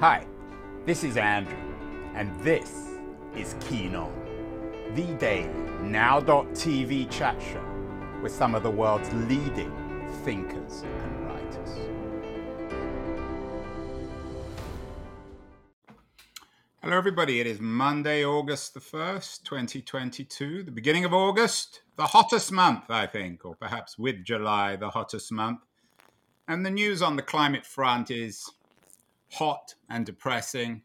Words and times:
Hi, 0.00 0.24
this 0.86 1.04
is 1.04 1.18
Andrew, 1.18 1.58
and 2.14 2.34
this 2.40 2.88
is 3.36 3.54
Keen 3.60 3.94
On, 3.94 4.10
the 4.94 5.04
daily 5.18 5.50
now.tv 5.82 7.10
chat 7.10 7.38
show 7.42 7.62
with 8.22 8.32
some 8.32 8.54
of 8.54 8.62
the 8.62 8.70
world's 8.70 9.12
leading 9.12 9.70
thinkers 10.24 10.84
and 11.02 11.26
writers. 11.26 11.78
Hello, 16.82 16.96
everybody. 16.96 17.40
It 17.40 17.46
is 17.46 17.60
Monday, 17.60 18.24
August 18.24 18.72
the 18.72 18.80
1st, 18.80 19.42
2022, 19.42 20.62
the 20.62 20.70
beginning 20.70 21.04
of 21.04 21.12
August, 21.12 21.82
the 21.96 22.06
hottest 22.06 22.50
month, 22.50 22.84
I 22.88 23.06
think, 23.06 23.44
or 23.44 23.54
perhaps 23.54 23.98
with 23.98 24.24
July, 24.24 24.76
the 24.76 24.88
hottest 24.88 25.30
month. 25.30 25.60
And 26.48 26.64
the 26.64 26.70
news 26.70 27.02
on 27.02 27.16
the 27.16 27.22
climate 27.22 27.66
front 27.66 28.10
is 28.10 28.50
hot 29.32 29.74
and 29.88 30.06
depressing. 30.06 30.82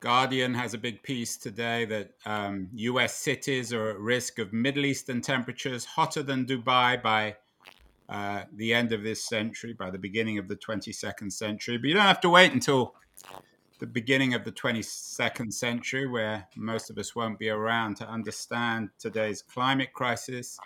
Guardian 0.00 0.54
has 0.54 0.72
a 0.72 0.78
big 0.78 1.02
piece 1.02 1.36
today 1.36 1.84
that 1.84 2.12
um, 2.24 2.68
US 2.72 3.14
cities 3.14 3.72
are 3.72 3.90
at 3.90 3.98
risk 3.98 4.38
of 4.38 4.52
Middle 4.52 4.86
Eastern 4.86 5.20
temperatures 5.20 5.84
hotter 5.84 6.22
than 6.22 6.46
Dubai 6.46 7.02
by 7.02 7.36
uh, 8.08 8.44
the 8.56 8.72
end 8.72 8.92
of 8.92 9.02
this 9.02 9.22
century, 9.22 9.72
by 9.72 9.90
the 9.90 9.98
beginning 9.98 10.38
of 10.38 10.48
the 10.48 10.56
22nd 10.56 11.30
century. 11.30 11.76
But 11.76 11.88
you 11.88 11.94
don't 11.94 12.02
have 12.02 12.20
to 12.22 12.30
wait 12.30 12.52
until 12.52 12.94
the 13.78 13.86
beginning 13.86 14.34
of 14.34 14.44
the 14.44 14.52
22nd 14.52 15.52
century, 15.52 16.06
where 16.06 16.48
most 16.56 16.90
of 16.90 16.98
us 16.98 17.14
won't 17.14 17.38
be 17.38 17.50
around 17.50 17.96
to 17.96 18.08
understand 18.08 18.90
today's 18.98 19.42
climate 19.42 19.92
crisis. 19.92 20.58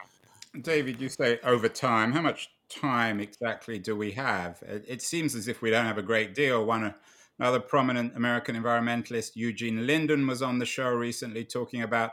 David, 0.60 1.00
you 1.00 1.08
say 1.08 1.38
over 1.42 1.68
time. 1.68 2.12
How 2.12 2.22
much 2.22 2.50
time 2.68 3.20
exactly 3.20 3.78
do 3.78 3.96
we 3.96 4.12
have? 4.12 4.62
It, 4.62 4.84
it 4.86 5.02
seems 5.02 5.34
as 5.34 5.48
if 5.48 5.62
we 5.62 5.70
don't 5.70 5.86
have 5.86 5.98
a 5.98 6.02
great 6.02 6.34
deal. 6.34 6.64
One 6.64 6.94
another 7.38 7.60
prominent 7.60 8.16
American 8.16 8.56
environmentalist, 8.56 9.32
Eugene 9.34 9.86
Linden, 9.86 10.26
was 10.26 10.42
on 10.42 10.58
the 10.58 10.66
show 10.66 10.90
recently 10.90 11.44
talking 11.44 11.82
about 11.82 12.12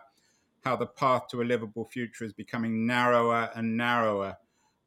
how 0.64 0.76
the 0.76 0.86
path 0.86 1.28
to 1.30 1.42
a 1.42 1.44
livable 1.44 1.86
future 1.86 2.24
is 2.24 2.34
becoming 2.34 2.86
narrower 2.86 3.50
and 3.56 3.76
narrower. 3.76 4.38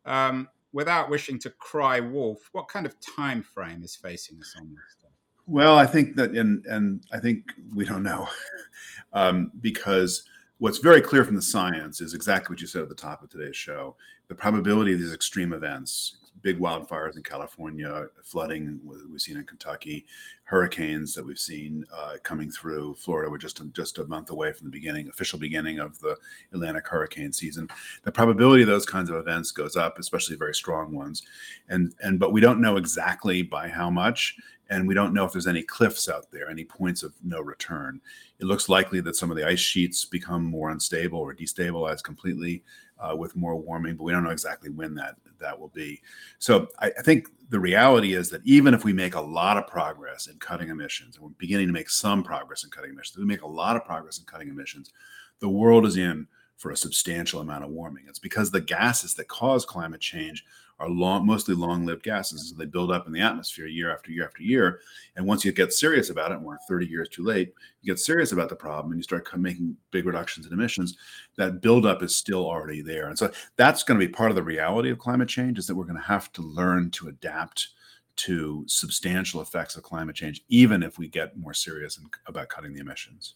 Um, 0.06 0.48
without 0.72 1.10
wishing 1.10 1.38
to 1.40 1.50
cry 1.50 2.00
wolf, 2.00 2.48
what 2.52 2.68
kind 2.68 2.86
of 2.86 2.96
time 3.00 3.42
frame 3.42 3.82
is 3.82 3.96
facing 3.96 4.38
us 4.40 4.54
on 4.60 4.70
this? 4.70 5.04
Well, 5.46 5.76
I 5.76 5.86
think 5.86 6.16
that, 6.16 6.30
and 6.30 6.64
and 6.66 7.04
I 7.12 7.18
think 7.18 7.52
we 7.74 7.84
don't 7.84 8.02
know, 8.02 8.28
um, 9.12 9.52
because 9.60 10.22
what's 10.58 10.78
very 10.78 11.00
clear 11.00 11.24
from 11.24 11.36
the 11.36 11.42
science 11.42 12.00
is 12.00 12.14
exactly 12.14 12.54
what 12.54 12.60
you 12.60 12.66
said 12.66 12.82
at 12.82 12.88
the 12.88 12.94
top 12.94 13.22
of 13.22 13.28
today's 13.28 13.56
show 13.56 13.96
the 14.34 14.40
probability 14.40 14.92
of 14.92 14.98
these 14.98 15.12
extreme 15.12 15.52
events 15.52 16.16
big 16.42 16.58
wildfires 16.58 17.16
in 17.16 17.22
California, 17.22 18.06
flooding 18.22 18.78
we've 18.84 19.20
seen 19.20 19.38
in 19.38 19.44
Kentucky, 19.44 20.04
hurricanes 20.42 21.14
that 21.14 21.24
we've 21.24 21.38
seen 21.38 21.86
uh, 21.96 22.16
coming 22.22 22.50
through 22.50 22.94
Florida. 22.96 23.30
We're 23.30 23.38
just 23.38 23.62
just 23.72 23.98
a 23.98 24.04
month 24.06 24.30
away 24.30 24.52
from 24.52 24.66
the 24.66 24.70
beginning, 24.70 25.08
official 25.08 25.38
beginning 25.38 25.78
of 25.78 25.98
the 26.00 26.16
Atlantic 26.52 26.86
hurricane 26.86 27.32
season. 27.32 27.68
The 28.02 28.12
probability 28.12 28.62
of 28.62 28.68
those 28.68 28.84
kinds 28.84 29.08
of 29.08 29.16
events 29.16 29.52
goes 29.52 29.74
up, 29.74 29.98
especially 29.98 30.36
very 30.36 30.54
strong 30.54 30.92
ones, 30.92 31.22
and 31.68 31.94
and 32.02 32.18
but 32.18 32.32
we 32.32 32.42
don't 32.42 32.60
know 32.60 32.76
exactly 32.76 33.42
by 33.42 33.68
how 33.68 33.88
much. 33.88 34.36
And 34.70 34.88
we 34.88 34.94
don't 34.94 35.12
know 35.12 35.26
if 35.26 35.32
there's 35.32 35.46
any 35.46 35.62
cliffs 35.62 36.08
out 36.08 36.30
there, 36.32 36.48
any 36.48 36.64
points 36.64 37.02
of 37.02 37.12
no 37.22 37.42
return. 37.42 38.00
It 38.38 38.46
looks 38.46 38.70
likely 38.70 39.00
that 39.02 39.14
some 39.14 39.30
of 39.30 39.36
the 39.36 39.46
ice 39.46 39.60
sheets 39.60 40.06
become 40.06 40.42
more 40.42 40.70
unstable 40.70 41.18
or 41.18 41.34
destabilize 41.34 42.02
completely 42.02 42.64
uh, 43.04 43.14
with 43.14 43.36
more 43.36 43.56
warming, 43.56 43.96
but 43.96 44.04
we 44.04 44.12
don't 44.12 44.24
know 44.24 44.30
exactly 44.30 44.70
when 44.70 44.94
that 44.94 45.16
that 45.40 45.58
will 45.58 45.68
be. 45.68 46.00
So 46.38 46.68
I, 46.78 46.92
I, 46.98 47.02
think 47.02 47.28
the 47.50 47.60
reality 47.60 48.14
is 48.14 48.30
that 48.30 48.40
even 48.44 48.72
if 48.72 48.84
we 48.84 48.92
make 48.92 49.14
a 49.14 49.20
lot 49.20 49.56
of 49.56 49.66
progress 49.66 50.26
in 50.28 50.38
cutting 50.38 50.68
emissions, 50.68 51.16
and 51.16 51.24
we're 51.24 51.32
beginning 51.36 51.66
to 51.66 51.72
make 51.72 51.90
some 51.90 52.22
progress 52.22 52.64
in 52.64 52.70
cutting 52.70 52.92
emissions, 52.92 53.18
we 53.18 53.24
make 53.24 53.42
a 53.42 53.46
lot 53.46 53.76
of 53.76 53.84
progress 53.84 54.18
in 54.18 54.24
cutting 54.24 54.48
emissions, 54.48 54.92
the 55.40 55.48
world 55.48 55.84
is 55.84 55.96
in 55.96 56.26
for 56.56 56.70
a 56.70 56.76
substantial 56.76 57.40
amount 57.40 57.64
of 57.64 57.70
warming. 57.70 58.04
It's 58.08 58.20
because 58.20 58.50
the 58.50 58.60
gases 58.60 59.14
that 59.14 59.28
cause 59.28 59.66
climate 59.66 60.00
change 60.00 60.44
are 60.78 60.88
long, 60.88 61.26
mostly 61.26 61.54
long-lived 61.54 62.02
gases. 62.02 62.50
So 62.50 62.56
they 62.56 62.66
build 62.66 62.90
up 62.90 63.06
in 63.06 63.12
the 63.12 63.20
atmosphere 63.20 63.66
year 63.66 63.92
after 63.92 64.10
year 64.10 64.24
after 64.24 64.42
year. 64.42 64.80
And 65.16 65.26
once 65.26 65.44
you 65.44 65.52
get 65.52 65.72
serious 65.72 66.10
about 66.10 66.32
it, 66.32 66.36
and 66.36 66.44
we're 66.44 66.58
30 66.68 66.86
years 66.86 67.08
too 67.08 67.22
late, 67.22 67.54
you 67.82 67.92
get 67.92 68.00
serious 68.00 68.32
about 68.32 68.48
the 68.48 68.56
problem 68.56 68.92
and 68.92 68.98
you 68.98 69.02
start 69.02 69.28
making 69.38 69.76
big 69.90 70.06
reductions 70.06 70.46
in 70.46 70.52
emissions. 70.52 70.96
That 71.36 71.60
buildup 71.60 72.02
is 72.02 72.16
still 72.16 72.44
already 72.46 72.82
there. 72.82 73.08
And 73.08 73.18
so 73.18 73.30
that's 73.56 73.82
going 73.82 73.98
to 73.98 74.06
be 74.06 74.12
part 74.12 74.30
of 74.30 74.36
the 74.36 74.42
reality 74.42 74.90
of 74.90 74.98
climate 74.98 75.28
change 75.28 75.58
is 75.58 75.66
that 75.66 75.74
we're 75.74 75.84
going 75.84 76.00
to 76.00 76.02
have 76.02 76.32
to 76.32 76.42
learn 76.42 76.90
to 76.92 77.08
adapt 77.08 77.68
to 78.16 78.64
substantial 78.68 79.40
effects 79.40 79.76
of 79.76 79.82
climate 79.82 80.14
change, 80.14 80.42
even 80.48 80.82
if 80.82 80.98
we 80.98 81.08
get 81.08 81.36
more 81.36 81.54
serious 81.54 81.98
about 82.26 82.48
cutting 82.48 82.72
the 82.72 82.80
emissions. 82.80 83.34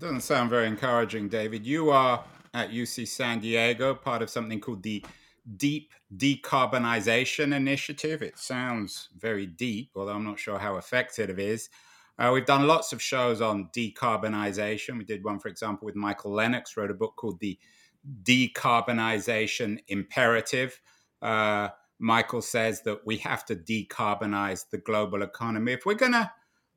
Doesn't 0.00 0.22
sound 0.22 0.50
very 0.50 0.66
encouraging, 0.66 1.28
David. 1.28 1.64
You 1.64 1.90
are 1.90 2.24
at 2.54 2.70
UC 2.70 3.06
San 3.06 3.38
Diego, 3.38 3.94
part 3.94 4.22
of 4.22 4.30
something 4.30 4.60
called 4.60 4.82
the 4.82 5.04
Deep 5.56 5.92
Decarbonization 6.16 7.54
Initiative. 7.54 8.22
It 8.22 8.38
sounds 8.38 9.08
very 9.18 9.46
deep, 9.46 9.90
although 9.94 10.12
I'm 10.14 10.24
not 10.24 10.38
sure 10.38 10.58
how 10.58 10.76
effective 10.76 11.30
it 11.30 11.38
is. 11.38 11.68
Uh, 12.18 12.30
we've 12.32 12.46
done 12.46 12.66
lots 12.66 12.92
of 12.92 13.02
shows 13.02 13.40
on 13.40 13.68
decarbonization. 13.76 14.98
We 14.98 15.04
did 15.04 15.24
one, 15.24 15.40
for 15.40 15.48
example, 15.48 15.86
with 15.86 15.96
Michael 15.96 16.32
Lenox, 16.32 16.76
wrote 16.76 16.90
a 16.90 16.94
book 16.94 17.14
called 17.16 17.40
The 17.40 17.58
Decarbonization 18.22 19.78
Imperative. 19.88 20.80
Uh, 21.20 21.68
Michael 21.98 22.42
says 22.42 22.82
that 22.82 23.04
we 23.04 23.16
have 23.18 23.44
to 23.46 23.56
decarbonize 23.56 24.70
the 24.70 24.78
global 24.78 25.22
economy. 25.22 25.72
If 25.72 25.86
we're 25.86 25.94
going 25.94 26.12
to 26.12 26.30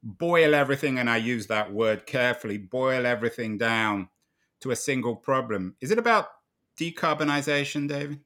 boil 0.04 0.56
everything, 0.56 1.00
and 1.00 1.10
I 1.10 1.18
use 1.18 1.48
that 1.48 1.72
word 1.72 2.06
carefully, 2.06 2.58
boil 2.58 3.06
everything 3.06 3.58
down 3.58 4.10
to 4.62 4.72
a 4.72 4.76
single 4.76 5.16
problem. 5.16 5.76
Is 5.82 5.92
it 5.92 6.00
about 6.00 6.30
decarbonization, 6.80 7.88
David? 7.88 8.22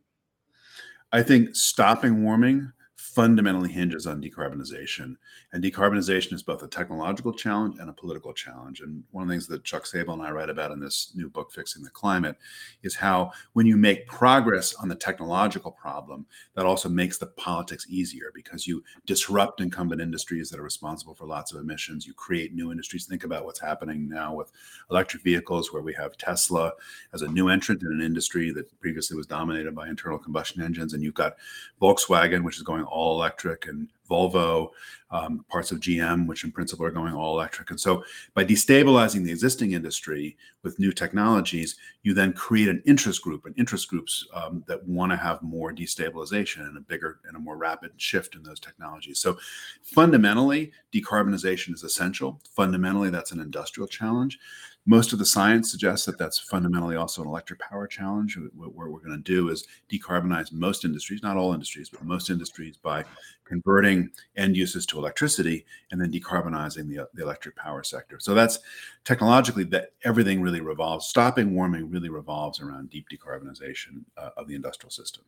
I 1.12 1.24
think 1.24 1.56
stopping 1.56 2.24
warming 2.24 2.72
fundamentally 3.02 3.72
hinges 3.72 4.06
on 4.06 4.22
decarbonization. 4.22 5.16
And 5.52 5.64
decarbonization 5.64 6.34
is 6.34 6.44
both 6.44 6.62
a 6.62 6.68
technological 6.68 7.34
challenge 7.34 7.78
and 7.80 7.90
a 7.90 7.94
political 7.94 8.32
challenge. 8.32 8.82
And 8.82 9.04
one 9.12 9.24
of 9.24 9.28
the 9.28 9.34
things 9.34 9.48
that 9.48 9.64
Chuck 9.64 9.86
Sabel 9.86 10.14
and 10.14 10.22
I 10.22 10.30
write 10.30 10.50
about 10.50 10.72
in 10.72 10.80
this 10.80 11.12
new 11.16 11.28
book, 11.28 11.52
Fixing 11.52 11.84
the 11.84 11.90
Climate, 11.90 12.38
is 12.84 12.96
how 12.96 13.32
when 13.54 13.66
you 13.66 13.76
make 13.76 14.08
progress 14.08 14.76
on 14.76 14.88
the 14.88 14.96
technological 14.96 15.72
problem, 15.72 16.28
that 16.56 16.66
also 16.66 16.90
makes 16.90 17.18
the 17.18 17.26
politics 17.26 17.88
easier 17.90 18.32
because 18.36 18.68
you 18.68 18.84
disrupt 19.06 19.62
incumbent 19.62 20.00
industries 20.00 20.50
that 20.50 20.60
are 20.60 20.64
responsible 20.64 21.16
for 21.16 21.26
lots 21.26 21.52
of 21.52 21.60
emissions. 21.60 22.06
You 22.06 22.14
create 22.14 22.54
new 22.54 22.72
industries. 22.72 23.08
Think 23.08 23.24
about 23.24 23.46
what's 23.46 23.60
happening 23.60 24.08
now 24.08 24.36
with 24.36 24.52
electric 24.92 25.24
vehicles, 25.24 25.74
where 25.74 25.82
we 25.82 25.94
have 25.96 26.18
Tesla 26.18 26.72
as 27.14 27.24
a 27.24 27.28
new 27.28 27.50
entrant 27.50 27.82
in 27.82 27.92
an 27.92 28.02
industry 28.02 28.52
that 28.52 28.80
previously 28.80 29.18
was 29.18 29.28
dominated 29.28 29.74
by 29.74 29.90
internal 29.90 30.20
combustion 30.20 30.62
engines. 30.62 30.94
And 30.94 31.02
you've 31.02 31.16
got 31.16 31.36
Volkswagen, 31.82 32.44
which 32.44 32.58
is 32.58 32.64
going 32.64 32.86
all 32.92 33.16
electric, 33.16 33.68
and 33.68 33.88
Volvo, 34.12 34.72
um, 35.12 35.46
parts 35.50 35.72
of 35.72 35.80
GM, 35.80 36.28
which 36.28 36.44
in 36.44 36.52
principle 36.52 36.86
are 36.86 36.92
going 36.92 37.14
all 37.14 37.34
electric. 37.34 37.70
And 37.70 37.80
so 37.80 38.04
by 38.34 38.46
destabilizing 38.46 39.24
the 39.24 39.32
existing 39.32 39.72
industry 39.74 40.38
with 40.64 40.80
new 40.80 40.92
technologies, 40.92 41.76
you 42.04 42.14
then 42.14 42.34
create 42.34 42.70
an 42.70 42.82
interest 42.86 43.22
group 43.22 43.46
and 43.46 43.58
interest 43.58 43.90
groups 43.90 44.26
um, 44.34 44.64
that 44.68 44.86
want 44.88 45.12
to 45.12 45.18
have 45.18 45.42
more 45.42 45.74
destabilization 45.74 46.62
and 46.62 46.78
a 46.78 46.82
bigger 46.82 47.20
and 47.26 47.36
a 47.36 47.40
more 47.40 47.58
rapid 47.58 47.92
shift 47.98 48.36
in 48.36 48.44
those 48.44 48.60
technologies. 48.60 49.20
So 49.20 49.38
fundamentally, 49.82 50.72
decarbonization 50.94 51.74
is 51.74 51.84
essential. 51.84 52.42
Fundamentally, 52.56 53.10
that's 53.10 53.32
an 53.32 53.40
industrial 53.40 53.88
challenge. 53.88 54.40
Most 54.88 55.14
of 55.14 55.20
the 55.20 55.26
science 55.26 55.70
suggests 55.70 56.08
that 56.08 56.18
that's 56.18 56.40
fundamentally 56.40 56.96
also 56.96 57.22
an 57.22 57.28
electric 57.28 57.60
power 57.60 57.86
challenge. 57.86 58.38
What 58.56 58.74
we're 58.74 58.88
going 58.88 59.12
to 59.12 59.18
do 59.18 59.50
is 59.50 59.68
decarbonize 59.92 60.52
most 60.52 60.86
industries, 60.86 61.22
not 61.22 61.38
all 61.38 61.54
industries, 61.54 61.90
but 61.90 62.04
most 62.04 62.32
industries 62.32 62.78
by 62.78 63.06
converting 63.52 64.10
end 64.38 64.56
uses 64.56 64.86
to 64.86 64.98
electricity 64.98 65.66
and 65.92 66.00
then 66.00 66.10
decarbonizing 66.10 66.88
the, 66.88 67.06
the 67.14 67.22
electric 67.22 67.54
power 67.58 67.84
sector. 67.84 68.18
So 68.18 68.34
that's 68.34 68.60
technologically 69.04 69.66
that 69.66 69.92
everything 70.06 70.42
really 70.42 70.62
revolves, 70.62 71.08
stopping 71.08 71.54
warming 71.54 71.90
really 71.90 72.08
revolves 72.10 72.62
around 72.62 72.90
deep 72.90 73.08
decarbonization 73.10 74.06
uh, 74.18 74.30
of 74.38 74.48
the 74.48 74.56
industrial 74.56 74.92
system. 74.92 75.26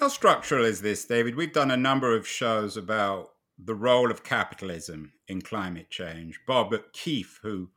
How 0.00 0.08
structural 0.08 0.64
is 0.64 0.82
this, 0.82 1.04
David? 1.04 1.36
We've 1.36 1.52
done 1.52 1.70
a 1.70 1.76
number 1.76 2.16
of 2.16 2.26
shows 2.26 2.76
about 2.76 3.30
the 3.56 3.76
role 3.76 4.10
of 4.10 4.24
capitalism 4.24 5.12
in 5.28 5.40
climate 5.42 5.90
change. 5.90 6.40
Bob 6.44 6.74
Keefe, 6.92 7.38
who 7.42 7.70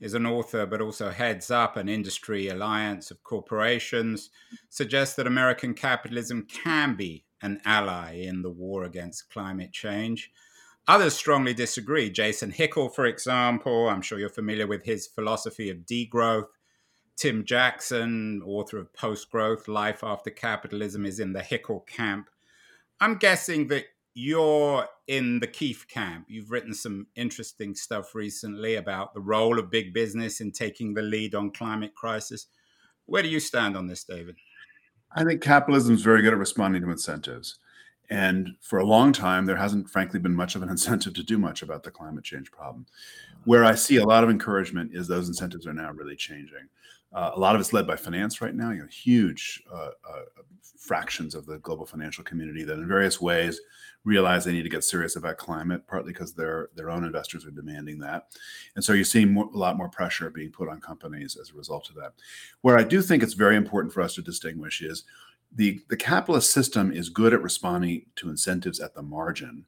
is 0.00 0.14
an 0.14 0.26
author 0.26 0.66
but 0.66 0.80
also 0.80 1.10
heads 1.10 1.48
up 1.48 1.76
an 1.76 1.88
industry 1.88 2.48
alliance 2.48 3.12
of 3.12 3.22
corporations, 3.22 4.30
suggests 4.68 5.14
that 5.14 5.28
American 5.28 5.74
capitalism 5.74 6.44
can 6.50 6.96
be 6.96 7.24
an 7.42 7.60
ally 7.64 8.14
in 8.14 8.42
the 8.42 8.50
war 8.50 8.84
against 8.84 9.30
climate 9.30 9.72
change. 9.72 10.30
Others 10.88 11.14
strongly 11.14 11.54
disagree. 11.54 12.10
Jason 12.10 12.52
Hickel, 12.52 12.92
for 12.92 13.06
example, 13.06 13.88
I'm 13.88 14.02
sure 14.02 14.18
you're 14.18 14.28
familiar 14.28 14.66
with 14.66 14.84
his 14.84 15.06
philosophy 15.06 15.70
of 15.70 15.78
degrowth. 15.78 16.48
Tim 17.16 17.44
Jackson, 17.44 18.42
author 18.44 18.78
of 18.78 18.92
Post 18.92 19.30
Growth 19.30 19.68
Life 19.68 20.02
After 20.02 20.30
Capitalism, 20.30 21.06
is 21.06 21.20
in 21.20 21.32
the 21.32 21.40
Hickel 21.40 21.86
camp. 21.86 22.30
I'm 23.00 23.16
guessing 23.16 23.68
that 23.68 23.84
you're 24.14 24.88
in 25.06 25.40
the 25.40 25.46
Keefe 25.46 25.86
camp. 25.88 26.26
You've 26.28 26.50
written 26.50 26.74
some 26.74 27.06
interesting 27.14 27.74
stuff 27.74 28.14
recently 28.14 28.74
about 28.74 29.14
the 29.14 29.20
role 29.20 29.58
of 29.58 29.70
big 29.70 29.94
business 29.94 30.40
in 30.40 30.52
taking 30.52 30.94
the 30.94 31.02
lead 31.02 31.34
on 31.34 31.50
climate 31.50 31.94
crisis. 31.94 32.46
Where 33.06 33.22
do 33.22 33.28
you 33.28 33.40
stand 33.40 33.76
on 33.76 33.86
this, 33.86 34.04
David? 34.04 34.36
I 35.14 35.24
think 35.24 35.42
capitalism 35.42 35.94
is 35.94 36.02
very 36.02 36.22
good 36.22 36.32
at 36.32 36.38
responding 36.38 36.82
to 36.82 36.90
incentives. 36.90 37.58
And 38.10 38.56
for 38.60 38.78
a 38.78 38.84
long 38.84 39.12
time, 39.12 39.46
there 39.46 39.56
hasn't, 39.56 39.88
frankly, 39.88 40.20
been 40.20 40.34
much 40.34 40.54
of 40.54 40.62
an 40.62 40.68
incentive 40.70 41.14
to 41.14 41.22
do 41.22 41.38
much 41.38 41.62
about 41.62 41.82
the 41.82 41.90
climate 41.90 42.24
change 42.24 42.50
problem. 42.50 42.86
Where 43.44 43.64
I 43.64 43.74
see 43.74 43.96
a 43.96 44.04
lot 44.04 44.24
of 44.24 44.30
encouragement 44.30 44.92
is 44.94 45.08
those 45.08 45.28
incentives 45.28 45.66
are 45.66 45.72
now 45.72 45.92
really 45.92 46.16
changing. 46.16 46.68
Uh, 47.14 47.32
a 47.34 47.38
lot 47.38 47.54
of 47.54 47.60
it's 47.60 47.72
led 47.72 47.86
by 47.86 47.96
finance 47.96 48.40
right 48.40 48.54
now. 48.54 48.70
You 48.70 48.80
know, 48.80 48.86
huge 48.86 49.62
uh, 49.72 49.90
uh, 50.08 50.22
fractions 50.78 51.34
of 51.34 51.46
the 51.46 51.58
global 51.58 51.86
financial 51.86 52.24
community 52.24 52.64
that, 52.64 52.78
in 52.78 52.88
various 52.88 53.20
ways, 53.20 53.60
realize 54.04 54.44
they 54.44 54.52
need 54.52 54.62
to 54.62 54.68
get 54.68 54.82
serious 54.82 55.16
about 55.16 55.36
climate, 55.36 55.86
partly 55.86 56.12
because 56.12 56.32
their 56.32 56.70
their 56.74 56.90
own 56.90 57.04
investors 57.04 57.46
are 57.46 57.50
demanding 57.50 57.98
that, 57.98 58.28
and 58.74 58.84
so 58.84 58.92
you're 58.92 59.04
seeing 59.04 59.32
more, 59.32 59.50
a 59.52 59.58
lot 59.58 59.76
more 59.76 59.88
pressure 59.88 60.30
being 60.30 60.50
put 60.50 60.68
on 60.68 60.80
companies 60.80 61.36
as 61.40 61.50
a 61.50 61.54
result 61.54 61.88
of 61.90 61.96
that. 61.96 62.14
Where 62.62 62.78
I 62.78 62.82
do 62.82 63.02
think 63.02 63.22
it's 63.22 63.34
very 63.34 63.56
important 63.56 63.92
for 63.92 64.00
us 64.00 64.14
to 64.14 64.22
distinguish 64.22 64.80
is 64.80 65.04
the 65.54 65.82
the 65.88 65.96
capitalist 65.96 66.52
system 66.52 66.92
is 66.92 67.08
good 67.08 67.34
at 67.34 67.42
responding 67.42 68.06
to 68.16 68.30
incentives 68.30 68.80
at 68.80 68.94
the 68.94 69.02
margin. 69.02 69.66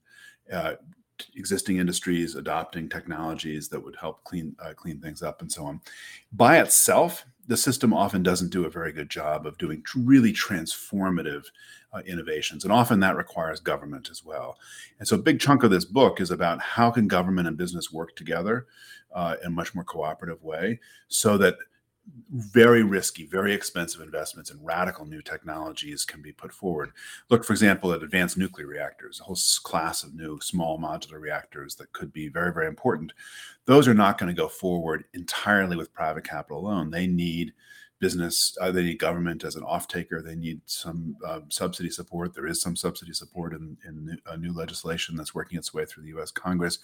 Uh, 0.53 0.75
existing 1.37 1.79
industries 1.79 2.35
adopting 2.35 2.89
technologies 2.89 3.69
that 3.69 3.81
would 3.81 3.97
help 3.97 4.25
clean 4.25 4.55
uh, 4.59 4.73
clean 4.75 5.01
things 5.01 5.23
up 5.23 5.43
and 5.43 5.51
so 5.51 5.65
on. 5.65 5.81
By 6.33 6.59
itself, 6.59 7.25
the 7.47 7.57
system 7.57 7.93
often 7.93 8.23
doesn't 8.23 8.51
do 8.51 8.65
a 8.65 8.71
very 8.71 8.93
good 8.93 9.11
job 9.11 9.47
of 9.47 9.59
doing 9.59 9.83
really 9.97 10.33
transformative 10.33 11.45
uh, 11.93 12.01
innovations 12.07 12.65
and 12.65 12.73
often 12.73 13.01
that 13.01 13.17
requires 13.17 13.61
government 13.61 14.09
as 14.11 14.25
well. 14.25 14.59
And 14.99 15.07
so 15.07 15.17
a 15.17 15.21
big 15.21 15.41
chunk 15.41 15.63
of 15.63 15.71
this 15.71 15.85
book 15.85 16.21
is 16.21 16.31
about 16.31 16.61
how 16.61 16.91
can 16.91 17.07
government 17.07 17.47
and 17.47 17.57
business 17.57 17.93
work 17.93 18.17
together 18.17 18.67
uh, 19.15 19.37
in 19.43 19.49
a 19.49 19.51
much 19.51 19.75
more 19.75 19.85
cooperative 19.85 20.43
way 20.43 20.81
so 21.09 21.39
that 21.39 21.57
very 22.31 22.83
risky, 22.83 23.27
very 23.27 23.55
expensive 23.55 24.01
investments 24.01 24.51
in 24.51 24.63
radical 24.63 25.07
new 25.07 25.23
technologies 25.23 26.05
can 26.05 26.21
be 26.21 26.33
put 26.33 26.53
forward. 26.53 26.93
Look, 27.31 27.45
for 27.45 27.53
example, 27.53 27.93
at 27.93 28.03
advanced 28.03 28.37
nuclear 28.37 28.67
reactors, 28.67 29.21
a 29.21 29.25
whole 29.25 29.39
class 29.63 30.03
of 30.03 30.15
new 30.15 30.41
small 30.41 30.79
modular 30.79 31.21
reactors 31.21 31.77
that 31.77 31.93
could 31.93 32.13
be 32.13 32.29
very, 32.29 32.53
very 32.53 32.67
important. 32.67 33.13
Those 33.67 33.89
are 33.89 33.95
not 33.95 34.19
going 34.19 34.35
to 34.35 34.41
go 34.41 34.49
forward 34.49 35.05
entirely 35.15 35.77
with 35.77 35.95
private 35.95 36.25
capital 36.25 36.59
alone. 36.59 36.91
They 36.91 37.07
need 37.07 37.53
business. 38.01 38.57
Uh, 38.61 38.71
they 38.71 38.83
need 38.83 38.99
government 38.99 39.45
as 39.45 39.57
an 39.57 39.63
off-taker. 39.63 40.21
They 40.21 40.35
need 40.35 40.61
some 40.67 41.17
uh, 41.25 41.41
subsidy 41.49 41.89
support. 41.89 42.35
There 42.35 42.47
is 42.47 42.61
some 42.61 42.77
subsidy 42.77 43.15
support 43.15 43.55
in, 43.55 43.79
in 43.87 44.19
uh, 44.27 44.37
new 44.37 44.53
legislation 44.53 45.17
that's 45.17 45.35
working 45.35 45.59
its 45.59 45.73
way 45.73 45.87
through 45.87 46.03
the 46.03 46.11
U.S. 46.11 46.31
Congress, 46.31 46.81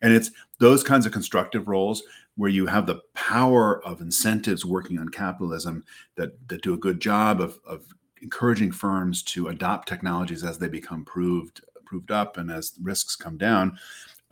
and 0.00 0.12
it's 0.12 0.30
those 0.58 0.84
kinds 0.84 1.06
of 1.06 1.12
constructive 1.12 1.66
roles 1.66 2.04
where 2.40 2.48
you 2.48 2.64
have 2.64 2.86
the 2.86 3.02
power 3.12 3.84
of 3.84 4.00
incentives 4.00 4.64
working 4.64 4.98
on 4.98 5.10
capitalism 5.10 5.84
that 6.16 6.48
that 6.48 6.62
do 6.62 6.72
a 6.72 6.78
good 6.78 6.98
job 6.98 7.38
of, 7.38 7.60
of 7.66 7.84
encouraging 8.22 8.72
firms 8.72 9.22
to 9.22 9.48
adopt 9.48 9.86
technologies 9.86 10.42
as 10.42 10.56
they 10.56 10.68
become 10.68 11.04
proved 11.04 11.60
proved 11.84 12.10
up 12.10 12.38
and 12.38 12.50
as 12.50 12.72
risks 12.80 13.14
come 13.14 13.36
down 13.36 13.78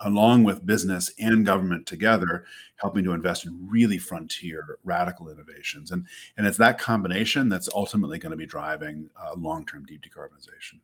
along 0.01 0.43
with 0.43 0.65
business 0.65 1.11
and 1.19 1.45
government 1.45 1.85
together, 1.85 2.45
helping 2.77 3.05
to 3.05 3.13
invest 3.13 3.45
in 3.45 3.69
really 3.69 3.99
frontier, 3.99 4.79
radical 4.85 5.29
innovations. 5.29 5.91
And, 5.91 6.07
and 6.37 6.47
it's 6.47 6.59
that 6.59 6.79
combination 6.79 7.49
that's 7.49 7.69
ultimately 7.75 8.19
going 8.19 8.31
to 8.31 8.37
be 8.37 8.47
driving 8.47 9.11
uh, 9.21 9.35
long 9.37 9.67
term 9.67 9.85
deep 9.85 10.03
decarbonization. 10.03 10.79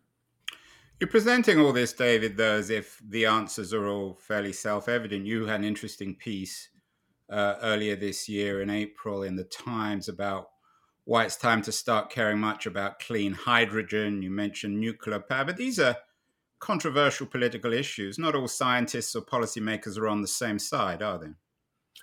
You're 1.00 1.09
presenting 1.09 1.59
all 1.61 1.73
this, 1.73 1.93
David, 1.93 2.37
though, 2.37 2.56
as 2.56 2.71
if 2.71 3.00
the 3.09 3.25
answers 3.25 3.73
are 3.73 3.87
all 3.87 4.19
fairly 4.21 4.53
self 4.53 4.88
evident. 4.88 5.25
You 5.25 5.47
had 5.47 5.61
an 5.61 5.65
interesting 5.65 6.17
piece 6.17 6.71
uh, 7.31 7.55
earlier 7.62 7.97
this 7.97 8.29
year 8.29 8.62
in 8.62 8.71
April 8.71 9.23
in 9.23 9.37
the 9.37 9.44
Times 9.44 10.09
about 10.09 10.47
why 11.05 11.25
it's 11.25 11.37
time 11.37 11.62
to 11.62 11.73
start 11.73 12.11
caring 12.11 12.38
much 12.38 12.67
about 12.67 12.99
clean 12.99 13.32
hydrogen. 13.32 14.23
You 14.23 14.31
mentioned 14.31 14.81
nuclear 14.81 15.21
power, 15.21 15.44
but 15.44 15.56
these 15.56 15.79
are 15.79 15.97
controversial 16.61 17.26
political 17.26 17.73
issues. 17.73 18.19
Not 18.19 18.35
all 18.35 18.49
scientists 18.49 19.15
or 19.15 19.23
policymakers 19.23 19.99
are 19.99 20.09
on 20.09 20.23
the 20.23 20.29
same 20.29 20.59
side, 20.59 21.03
are 21.03 21.19
they? 21.19 21.32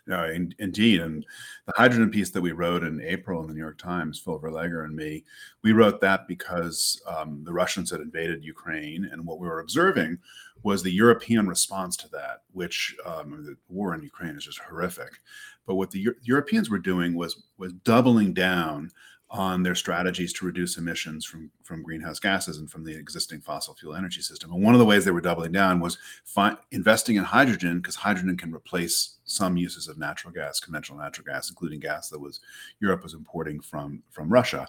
No, 0.07 0.25
in, 0.25 0.53
indeed. 0.59 1.01
And 1.01 1.25
the 1.67 1.73
hydrogen 1.75 2.09
piece 2.09 2.31
that 2.31 2.41
we 2.41 2.53
wrote 2.53 2.83
in 2.83 3.01
April 3.01 3.41
in 3.41 3.47
the 3.47 3.53
New 3.53 3.59
York 3.59 3.77
Times, 3.77 4.19
Phil 4.19 4.39
Verleger 4.39 4.83
and 4.83 4.95
me, 4.95 5.23
we 5.63 5.73
wrote 5.73 6.01
that 6.01 6.27
because 6.27 7.01
um, 7.07 7.43
the 7.43 7.53
Russians 7.53 7.91
had 7.91 8.01
invaded 8.01 8.43
Ukraine. 8.43 9.09
And 9.11 9.25
what 9.25 9.39
we 9.39 9.47
were 9.47 9.59
observing 9.59 10.17
was 10.63 10.81
the 10.81 10.91
European 10.91 11.47
response 11.47 11.95
to 11.97 12.09
that, 12.09 12.41
which 12.51 12.95
um, 13.05 13.43
the 13.45 13.55
war 13.69 13.93
in 13.93 14.01
Ukraine 14.01 14.35
is 14.35 14.45
just 14.45 14.59
horrific. 14.59 15.19
But 15.67 15.75
what 15.75 15.91
the 15.91 15.99
Euro- 15.99 16.17
Europeans 16.23 16.69
were 16.69 16.79
doing 16.79 17.15
was 17.15 17.43
was 17.57 17.73
doubling 17.73 18.33
down 18.33 18.91
on 19.31 19.63
their 19.63 19.75
strategies 19.75 20.33
to 20.33 20.45
reduce 20.45 20.77
emissions 20.77 21.25
from, 21.25 21.49
from 21.63 21.81
greenhouse 21.81 22.19
gases 22.19 22.57
and 22.57 22.69
from 22.69 22.83
the 22.83 22.93
existing 22.93 23.39
fossil 23.39 23.73
fuel 23.73 23.95
energy 23.95 24.21
system. 24.21 24.51
And 24.51 24.61
one 24.61 24.75
of 24.75 24.79
the 24.79 24.85
ways 24.85 25.05
they 25.05 25.11
were 25.11 25.21
doubling 25.21 25.53
down 25.53 25.79
was 25.79 25.97
fi- 26.25 26.57
investing 26.71 27.15
in 27.15 27.23
hydrogen 27.23 27.77
because 27.77 27.95
hydrogen 27.95 28.35
can 28.35 28.53
replace 28.53 29.19
some 29.23 29.55
uses 29.55 29.87
of 29.87 29.97
natural 29.97 30.33
gas, 30.33 30.59
conventional 30.59 30.99
natural 30.99 31.23
gas, 31.23 31.49
including 31.49 31.79
gas 31.79 32.09
that 32.09 32.19
was 32.19 32.41
Europe 32.81 33.03
was 33.03 33.13
importing 33.13 33.61
from 33.61 34.03
from 34.11 34.27
Russia. 34.27 34.67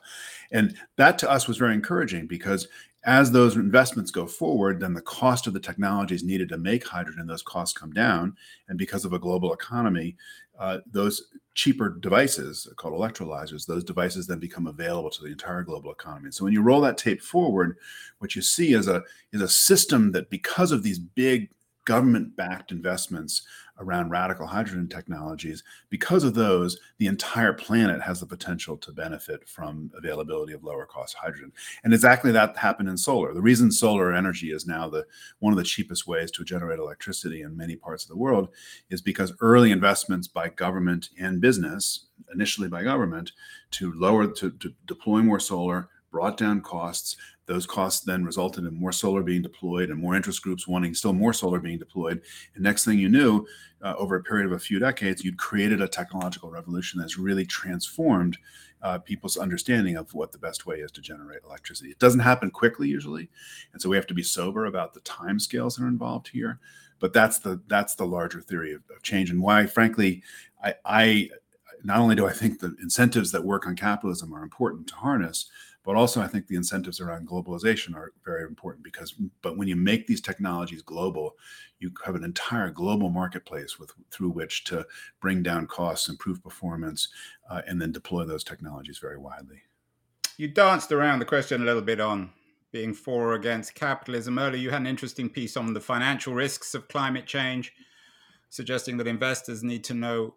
And 0.53 0.77
that 0.95 1.19
to 1.19 1.31
us 1.31 1.49
was 1.49 1.57
very 1.57 1.75
encouraging 1.75 2.29
because 2.29 2.69
as 3.05 3.33
those 3.33 3.57
investments 3.57 4.13
go 4.13 4.29
forward, 4.29 4.79
then 4.79 4.95
the 4.95 5.03
cost 5.03 5.49
of 5.49 5.55
the 5.55 5.61
technologies 5.61 6.23
needed 6.23 6.49
to 6.51 6.57
make 6.57 6.87
hydrogen, 6.87 7.27
those 7.27 7.43
costs 7.43 7.77
come 7.77 7.93
down. 7.93 8.37
And 8.69 8.79
because 8.79 9.05
of 9.05 9.13
a 9.13 9.19
global 9.19 9.53
economy, 9.53 10.17
uh, 10.57 10.79
those 10.87 11.33
cheaper 11.55 11.91
devices 11.91 12.67
called 12.77 12.95
electrolyzers, 12.95 13.67
those 13.67 13.85
devices 13.85 14.27
then 14.27 14.39
become 14.39 14.67
available 14.67 15.11
to 15.11 15.23
the 15.23 15.31
entire 15.31 15.63
global 15.63 15.93
economy. 15.93 16.31
So 16.31 16.45
when 16.45 16.53
you 16.53 16.63
roll 16.63 16.81
that 16.83 16.99
tape 16.99 17.23
forward, 17.23 17.77
what 18.19 18.35
you 18.35 18.43
see 18.43 18.73
is 18.73 18.89
a 18.89 19.03
is 19.33 19.43
a 19.43 19.49
system 19.49 20.13
that 20.13 20.31
because 20.31 20.73
of 20.73 20.83
these 20.83 20.99
big 20.99 21.51
government-backed 21.85 22.71
investments 22.71 23.43
around 23.83 24.11
radical 24.11 24.47
hydrogen 24.47 24.89
technologies. 24.89 25.63
Because 25.91 26.25
of 26.25 26.35
those, 26.35 26.79
the 26.99 27.07
entire 27.07 27.53
planet 27.53 28.01
has 28.01 28.21
the 28.21 28.27
potential 28.27 28.77
to 28.79 28.93
benefit 28.93 29.49
from 29.49 29.91
availability 29.97 30.53
of 30.53 30.65
lower 30.65 30.87
cost 30.87 31.17
hydrogen. 31.17 31.53
And 31.85 31.93
exactly 31.93 32.33
that 32.33 32.57
happened 32.57 32.89
in 32.89 32.97
solar. 32.97 33.35
The 33.35 33.43
reason 33.43 33.71
solar 33.71 34.13
energy 34.13 34.53
is 34.53 34.67
now 34.67 34.89
the 34.89 35.05
one 35.41 35.53
of 35.53 35.59
the 35.59 35.65
cheapest 35.65 36.07
ways 36.07 36.31
to 36.33 36.45
generate 36.45 36.79
electricity 36.79 37.43
in 37.43 37.57
many 37.57 37.77
parts 37.77 38.05
of 38.05 38.09
the 38.09 38.17
world 38.17 38.49
is 38.89 39.03
because 39.03 39.33
early 39.41 39.73
investments 39.73 40.29
by 40.29 40.49
government 40.49 41.11
and 41.19 41.41
business, 41.41 42.07
initially 42.33 42.69
by 42.69 42.85
government, 42.85 43.33
to 43.73 43.93
lower 43.93 44.29
to, 44.29 44.51
to 44.53 44.73
deploy 44.87 45.21
more 45.21 45.41
solar 45.41 45.89
brought 46.13 46.37
down 46.37 46.61
costs. 46.61 47.17
Those 47.47 47.67
costs 47.67 48.05
then 48.05 48.25
resulted 48.25 48.65
in 48.65 48.79
more 48.79 48.93
solar 48.93 49.23
being 49.23 49.43
deployed 49.43 49.91
and 49.91 50.01
more 50.01 50.15
interest 50.15 50.43
groups 50.43 50.69
wanting 50.69 50.95
still 50.95 51.13
more 51.13 51.33
solar 51.33 51.59
being 51.59 51.79
deployed. 51.79 52.23
And 52.55 52.63
next 52.63 52.85
thing 52.85 53.01
you 53.01 53.09
knew, 53.09 53.45
uh, 53.83 53.95
over 53.99 54.15
a 54.15 54.23
period 54.23 54.47
of 54.47 54.53
a 54.53 54.59
few 54.61 54.79
decades, 54.79 55.25
you'd 55.25 55.39
created 55.39 55.81
a 55.81 55.89
technological 55.89 56.51
revolution 56.51 57.01
that's 57.01 57.19
really 57.19 57.45
transformed 57.45 58.39
uh, 58.83 58.99
people's 58.99 59.37
understanding 59.37 59.97
of 59.97 60.13
what 60.15 60.33
the 60.33 60.39
best 60.39 60.67
way 60.67 60.77
is 60.77 60.93
to 60.93 61.01
generate 61.01 61.43
electricity. 61.45 61.91
It 61.91 61.99
doesn't 61.99 62.21
happen 62.21 62.51
quickly 62.51 62.89
usually, 62.89 63.29
and 63.73 63.81
so 63.81 63.89
we 63.89 63.97
have 63.97 64.07
to 64.09 64.15
be 64.15 64.23
sober 64.23 64.67
about 64.67 64.95
the 64.95 65.01
time 65.01 65.39
scales 65.39 65.77
that 65.77 65.85
are 65.85 65.89
involved 65.89 66.29
here. 66.29 66.61
But 66.99 67.13
that's 67.13 67.39
the 67.39 67.61
that's 67.67 67.95
the 67.97 68.07
larger 68.07 68.41
theory 68.41 68.73
of, 68.73 68.83
of 68.95 69.03
change, 69.03 69.31
and 69.31 69.43
why, 69.43 69.67
frankly, 69.67 70.23
I, 70.63 70.75
I 70.85 71.31
not 71.85 71.99
only 71.99 72.15
do 72.15 72.27
I 72.27 72.33
think 72.33 72.59
the 72.59 72.77
incentives 72.81 73.33
that 73.33 73.45
work 73.45 73.67
on 73.67 73.75
capitalism 73.77 74.33
are 74.33 74.43
important 74.43 74.87
to 74.89 74.95
harness, 74.95 75.51
but 75.85 75.97
also, 75.97 76.21
I 76.21 76.29
think 76.29 76.47
the 76.47 76.55
incentives 76.55 77.01
around 77.01 77.29
globalization 77.29 77.97
are 77.97 78.13
very 78.25 78.45
important 78.45 78.85
because, 78.85 79.15
but 79.43 79.57
when 79.57 79.67
you 79.67 79.75
make 79.75 80.07
these 80.07 80.21
technologies 80.21 80.81
global, 80.81 81.37
you 81.81 81.93
have 82.05 82.15
an 82.15 82.23
entire 82.23 82.71
global 82.71 83.11
marketplace 83.11 83.81
with 83.81 83.93
through 84.11 84.31
which 84.31 84.63
to 84.65 84.87
bring 85.21 85.43
down 85.43 85.67
costs, 85.67 86.09
improve 86.09 86.43
performance, 86.43 87.09
uh, 87.51 87.63
and 87.67 87.83
then 87.83 87.91
deploy 87.91 88.25
those 88.25 88.45
technologies 88.45 88.99
very 88.99 89.19
widely. 89.19 89.63
You 90.37 90.49
danced 90.49 90.93
around 90.93 91.19
the 91.19 91.25
question 91.25 91.63
a 91.63 91.65
little 91.65 91.83
bit 91.83 92.01
on 92.01 92.31
being 92.71 92.95
for 92.95 93.33
or 93.33 93.35
against 93.35 93.75
capitalism. 93.75 94.39
Earlier, 94.39 94.61
you 94.61 94.71
had 94.71 94.81
an 94.81 94.87
interesting 94.87 95.29
piece 95.29 95.57
on 95.57 95.75
the 95.75 95.81
financial 95.81 96.33
risks 96.33 96.75
of 96.75 96.87
climate 96.87 97.27
change, 97.27 97.73
suggesting 98.51 98.99
that 98.99 99.09
investors 99.09 99.65
need 99.65 99.83
to 99.85 99.95
know 99.95 100.35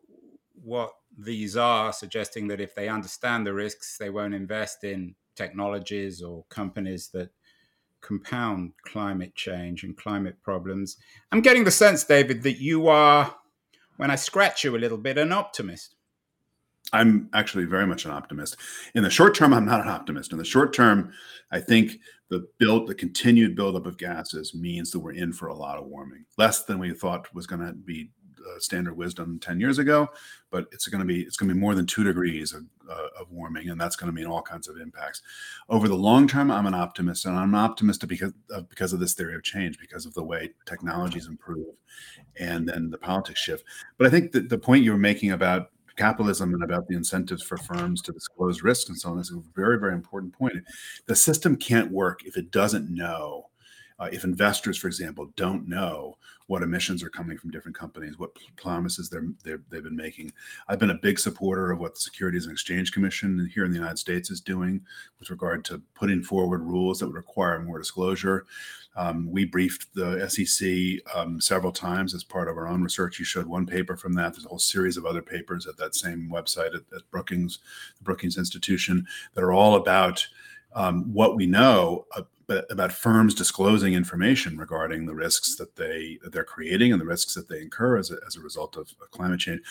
what 0.53 0.91
these 1.17 1.55
are, 1.55 1.93
suggesting 1.93 2.47
that 2.47 2.59
if 2.59 2.73
they 2.73 2.89
understand 2.89 3.45
the 3.45 3.53
risks, 3.53 3.97
they 3.97 4.09
won't 4.09 4.33
invest 4.33 4.83
in 4.83 5.15
technologies 5.35 6.21
or 6.21 6.45
companies 6.49 7.09
that 7.09 7.29
compound 8.01 8.71
climate 8.83 9.33
change 9.35 9.83
and 9.83 9.97
climate 9.97 10.37
problems. 10.43 10.97
I'm 11.31 11.41
getting 11.41 11.63
the 11.63 11.71
sense, 11.71 12.03
David, 12.03 12.43
that 12.43 12.59
you 12.59 12.87
are, 12.87 13.35
when 13.97 14.11
I 14.11 14.15
scratch 14.15 14.63
you 14.63 14.75
a 14.75 14.77
little 14.77 14.97
bit, 14.97 15.17
an 15.17 15.31
optimist. 15.31 15.95
I'm 16.93 17.29
actually 17.33 17.65
very 17.65 17.87
much 17.87 18.05
an 18.05 18.11
optimist. 18.11 18.57
In 18.93 19.03
the 19.03 19.09
short 19.09 19.33
term, 19.33 19.53
I'm 19.53 19.65
not 19.65 19.81
an 19.81 19.87
optimist. 19.87 20.31
In 20.31 20.37
the 20.37 20.45
short 20.45 20.71
term, 20.71 21.11
I 21.51 21.59
think 21.59 21.99
the 22.29 22.47
build, 22.59 22.87
the 22.87 22.95
continued 22.95 23.55
buildup 23.55 23.87
of 23.87 23.97
gases 23.97 24.53
means 24.53 24.91
that 24.91 24.99
we're 24.99 25.13
in 25.13 25.33
for 25.33 25.47
a 25.47 25.55
lot 25.55 25.79
of 25.79 25.87
warming, 25.87 26.25
less 26.37 26.63
than 26.63 26.77
we 26.77 26.93
thought 26.93 27.33
was 27.33 27.47
going 27.47 27.61
to 27.61 27.73
be 27.73 28.11
standard 28.59 28.95
wisdom 28.95 29.39
10 29.39 29.59
years 29.59 29.79
ago, 29.79 30.07
but 30.51 30.67
it's 30.71 30.87
going 30.87 30.99
to 30.99 31.05
be 31.05 31.21
it's 31.21 31.37
going 31.37 31.47
to 31.49 31.53
be 31.53 31.59
more 31.59 31.75
than 31.75 31.85
two 31.85 32.03
degrees 32.03 32.53
of, 32.53 32.63
uh, 32.89 33.07
of 33.19 33.31
warming, 33.31 33.69
and 33.69 33.79
that's 33.79 33.95
going 33.95 34.11
to 34.11 34.15
mean 34.15 34.25
all 34.25 34.41
kinds 34.41 34.67
of 34.67 34.77
impacts. 34.77 35.21
Over 35.69 35.87
the 35.87 35.95
long 35.95 36.27
term, 36.27 36.51
I'm 36.51 36.65
an 36.65 36.73
optimist, 36.73 37.25
and 37.25 37.37
I'm 37.37 37.53
an 37.53 37.59
optimist 37.59 38.07
because 38.07 38.33
of, 38.49 38.69
because 38.69 38.93
of 38.93 38.99
this 38.99 39.13
theory 39.13 39.35
of 39.35 39.43
change, 39.43 39.79
because 39.79 40.05
of 40.05 40.13
the 40.13 40.23
way 40.23 40.51
technologies 40.65 41.27
improve, 41.27 41.75
and 42.39 42.67
then 42.67 42.89
the 42.89 42.97
politics 42.97 43.39
shift. 43.39 43.63
But 43.97 44.07
I 44.07 44.09
think 44.09 44.31
that 44.33 44.49
the 44.49 44.57
point 44.57 44.83
you 44.83 44.91
were 44.91 44.97
making 44.97 45.31
about 45.31 45.71
capitalism 45.95 46.53
and 46.53 46.63
about 46.63 46.87
the 46.87 46.95
incentives 46.95 47.41
for 47.41 47.57
firms 47.57 48.01
to 48.01 48.11
disclose 48.11 48.61
risks 48.61 48.89
and 48.89 48.99
so 48.99 49.09
on 49.11 49.19
is 49.19 49.31
a 49.31 49.41
very 49.55 49.79
very 49.79 49.93
important 49.93 50.33
point. 50.33 50.55
The 51.05 51.15
system 51.15 51.55
can't 51.55 51.91
work 51.91 52.25
if 52.25 52.37
it 52.37 52.51
doesn't 52.51 52.93
know 52.93 53.49
uh, 53.99 54.09
if 54.11 54.23
investors, 54.23 54.77
for 54.77 54.87
example, 54.87 55.31
don't 55.35 55.67
know 55.67 56.17
what 56.47 56.61
emissions 56.61 57.01
are 57.01 57.09
coming 57.09 57.37
from 57.37 57.49
different 57.49 57.77
companies, 57.77 58.19
what 58.19 58.31
promises 58.55 59.09
they're, 59.09 59.25
they're, 59.43 59.61
they've 59.69 59.83
been 59.83 59.95
making. 59.95 60.31
I've 60.67 60.79
been 60.79 60.91
a 60.91 60.95
big 60.95 61.17
supporter 61.17 61.71
of 61.71 61.79
what 61.79 61.95
the 61.95 62.01
Securities 62.01 62.45
and 62.45 62.53
Exchange 62.53 62.91
Commission 62.91 63.49
here 63.53 63.65
in 63.65 63.71
the 63.71 63.77
United 63.77 63.97
States 63.97 64.29
is 64.29 64.41
doing 64.41 64.81
with 65.19 65.31
regard 65.31 65.65
to 65.65 65.81
putting 65.95 66.21
forward 66.21 66.61
rules 66.61 66.99
that 66.99 67.07
would 67.07 67.15
require 67.15 67.59
more 67.59 67.79
disclosure. 67.79 68.45
Um, 68.95 69.29
we 69.31 69.45
briefed 69.45 69.93
the 69.95 70.27
SEC 70.29 71.01
um, 71.15 71.41
several 71.41 71.71
times 71.71 72.13
as 72.13 72.23
part 72.23 72.47
of 72.47 72.57
our 72.57 72.67
own 72.67 72.83
research. 72.83 73.17
You 73.17 73.25
showed 73.25 73.47
one 73.47 73.65
paper 73.65 73.97
from 73.97 74.13
that. 74.13 74.33
There's 74.33 74.45
a 74.45 74.49
whole 74.49 74.59
series 74.59 74.97
of 74.97 75.05
other 75.05 75.21
papers 75.21 75.67
at 75.67 75.77
that 75.77 75.95
same 75.95 76.29
website 76.31 76.75
at, 76.75 76.83
at 76.95 77.09
Brookings, 77.11 77.59
the 77.97 78.03
Brookings 78.03 78.37
Institution, 78.37 79.07
that 79.33 79.43
are 79.43 79.53
all 79.53 79.75
about 79.75 80.25
um, 80.75 81.11
what 81.13 81.35
we 81.35 81.45
know 81.45 82.05
uh, 82.15 82.21
about 82.49 82.91
firms 82.91 83.33
disclosing 83.33 83.93
information 83.93 84.57
regarding 84.57 85.05
the 85.05 85.15
risks 85.15 85.55
that 85.55 85.75
they 85.75 86.17
that 86.23 86.31
they're 86.31 86.43
creating 86.43 86.91
and 86.91 87.01
the 87.01 87.05
risks 87.05 87.33
that 87.33 87.47
they 87.47 87.61
incur 87.61 87.97
as 87.97 88.11
a, 88.11 88.17
as 88.27 88.35
a 88.35 88.41
result 88.41 88.75
of, 88.75 88.93
of 89.01 89.11
climate 89.11 89.39
change. 89.39 89.61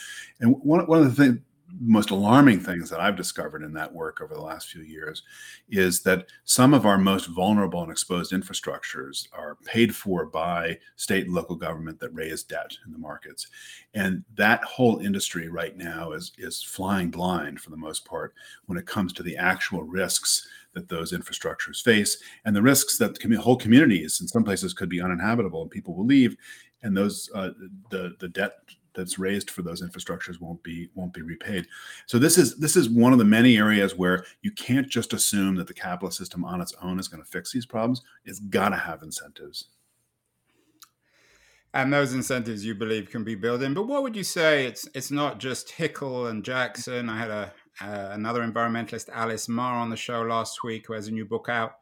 And 0.40 0.56
one, 0.60 0.86
one 0.86 1.00
of 1.00 1.04
the 1.04 1.24
things 1.24 1.40
most 1.80 2.10
alarming 2.10 2.60
things 2.60 2.88
that 2.90 3.00
I've 3.00 3.16
discovered 3.16 3.62
in 3.62 3.72
that 3.74 3.92
work 3.92 4.20
over 4.20 4.34
the 4.34 4.40
last 4.40 4.68
few 4.68 4.82
years 4.82 5.22
is 5.68 6.02
that 6.02 6.26
some 6.44 6.74
of 6.74 6.86
our 6.86 6.98
most 6.98 7.26
vulnerable 7.26 7.82
and 7.82 7.90
exposed 7.90 8.32
infrastructures 8.32 9.28
are 9.32 9.56
paid 9.64 9.94
for 9.94 10.26
by 10.26 10.78
state 10.96 11.26
and 11.26 11.34
local 11.34 11.56
government 11.56 11.98
that 12.00 12.14
raise 12.14 12.42
debt 12.42 12.76
in 12.86 12.92
the 12.92 12.98
markets. 12.98 13.48
And 13.94 14.24
that 14.36 14.62
whole 14.64 14.98
industry 14.98 15.48
right 15.48 15.76
now 15.76 16.12
is, 16.12 16.32
is 16.38 16.62
flying 16.62 17.10
blind 17.10 17.60
for 17.60 17.70
the 17.70 17.76
most 17.76 18.04
part 18.04 18.34
when 18.66 18.78
it 18.78 18.86
comes 18.86 19.12
to 19.14 19.22
the 19.22 19.36
actual 19.36 19.82
risks 19.82 20.46
that 20.74 20.88
those 20.88 21.12
infrastructures 21.12 21.82
face 21.82 22.18
and 22.44 22.54
the 22.54 22.62
risks 22.62 22.98
that 22.98 23.20
whole 23.40 23.56
communities 23.56 24.20
in 24.20 24.28
some 24.28 24.44
places 24.44 24.74
could 24.74 24.88
be 24.88 25.00
uninhabitable 25.00 25.62
and 25.62 25.70
people 25.70 25.94
will 25.94 26.06
leave 26.06 26.36
and 26.82 26.96
those 26.96 27.30
uh, 27.34 27.50
the 27.90 28.14
the 28.20 28.28
debt 28.28 28.52
that's 28.94 29.18
raised 29.18 29.50
for 29.50 29.62
those 29.62 29.82
infrastructures 29.82 30.40
won't 30.40 30.62
be 30.62 30.88
won't 30.94 31.12
be 31.12 31.22
repaid. 31.22 31.66
So 32.06 32.18
this 32.18 32.38
is 32.38 32.56
this 32.56 32.76
is 32.76 32.88
one 32.88 33.12
of 33.12 33.18
the 33.18 33.24
many 33.24 33.56
areas 33.56 33.96
where 33.96 34.24
you 34.42 34.52
can't 34.52 34.88
just 34.88 35.12
assume 35.12 35.56
that 35.56 35.66
the 35.66 35.74
capitalist 35.74 36.18
system 36.18 36.44
on 36.44 36.60
its 36.60 36.74
own 36.80 37.00
is 37.00 37.08
going 37.08 37.22
to 37.22 37.28
fix 37.28 37.52
these 37.52 37.66
problems. 37.66 38.02
It's 38.24 38.38
got 38.38 38.68
to 38.68 38.76
have 38.76 39.02
incentives. 39.02 39.66
And 41.72 41.92
those 41.92 42.14
incentives 42.14 42.64
you 42.64 42.76
believe 42.76 43.10
can 43.10 43.24
be 43.24 43.34
built 43.34 43.62
in. 43.62 43.74
But 43.74 43.88
what 43.88 44.04
would 44.04 44.14
you 44.14 44.22
say? 44.22 44.66
It's 44.66 44.88
it's 44.94 45.10
not 45.10 45.40
just 45.40 45.70
Hickel 45.70 46.30
and 46.30 46.44
Jackson. 46.44 47.08
I 47.08 47.18
had 47.18 47.30
a 47.30 47.52
uh, 47.80 48.10
another 48.12 48.46
environmentalist, 48.46 49.08
Alice 49.12 49.48
Mah, 49.48 49.80
on 49.80 49.90
the 49.90 49.96
show 49.96 50.22
last 50.22 50.62
week, 50.62 50.86
who 50.86 50.92
has 50.92 51.08
a 51.08 51.12
new 51.12 51.24
book 51.24 51.48
out 51.48 51.72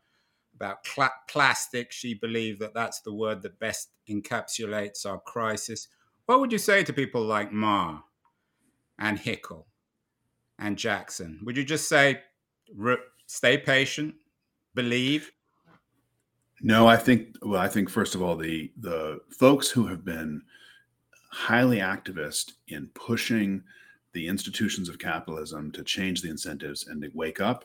about 0.54 0.86
cl- 0.86 1.10
plastic. 1.28 1.92
She 1.92 2.14
believed 2.14 2.60
that 2.60 2.74
that's 2.74 3.00
the 3.00 3.12
word 3.12 3.42
that 3.42 3.58
best 3.58 3.90
encapsulates 4.08 5.04
our 5.04 5.20
crisis. 5.20 5.88
What 6.26 6.40
would 6.40 6.52
you 6.52 6.58
say 6.58 6.82
to 6.84 6.92
people 6.92 7.22
like 7.22 7.52
Mah 7.52 8.00
and 8.98 9.18
Hickel 9.18 9.64
and 10.58 10.78
Jackson? 10.78 11.40
Would 11.44 11.56
you 11.56 11.64
just 11.64 11.88
say, 11.88 12.20
stay 13.26 13.58
patient, 13.58 14.14
believe? 14.74 15.32
No, 16.62 16.86
I 16.86 16.96
think. 16.96 17.36
Well, 17.42 17.60
I 17.60 17.68
think 17.68 17.90
first 17.90 18.14
of 18.14 18.22
all, 18.22 18.36
the 18.36 18.70
the 18.78 19.20
folks 19.30 19.68
who 19.68 19.88
have 19.88 20.04
been 20.04 20.42
highly 21.32 21.78
activist 21.78 22.52
in 22.68 22.88
pushing 22.94 23.64
the 24.12 24.26
institutions 24.26 24.88
of 24.88 24.98
capitalism 24.98 25.70
to 25.72 25.82
change 25.82 26.22
the 26.22 26.30
incentives 26.30 26.86
and 26.86 27.02
to 27.02 27.10
wake 27.14 27.40
up 27.40 27.64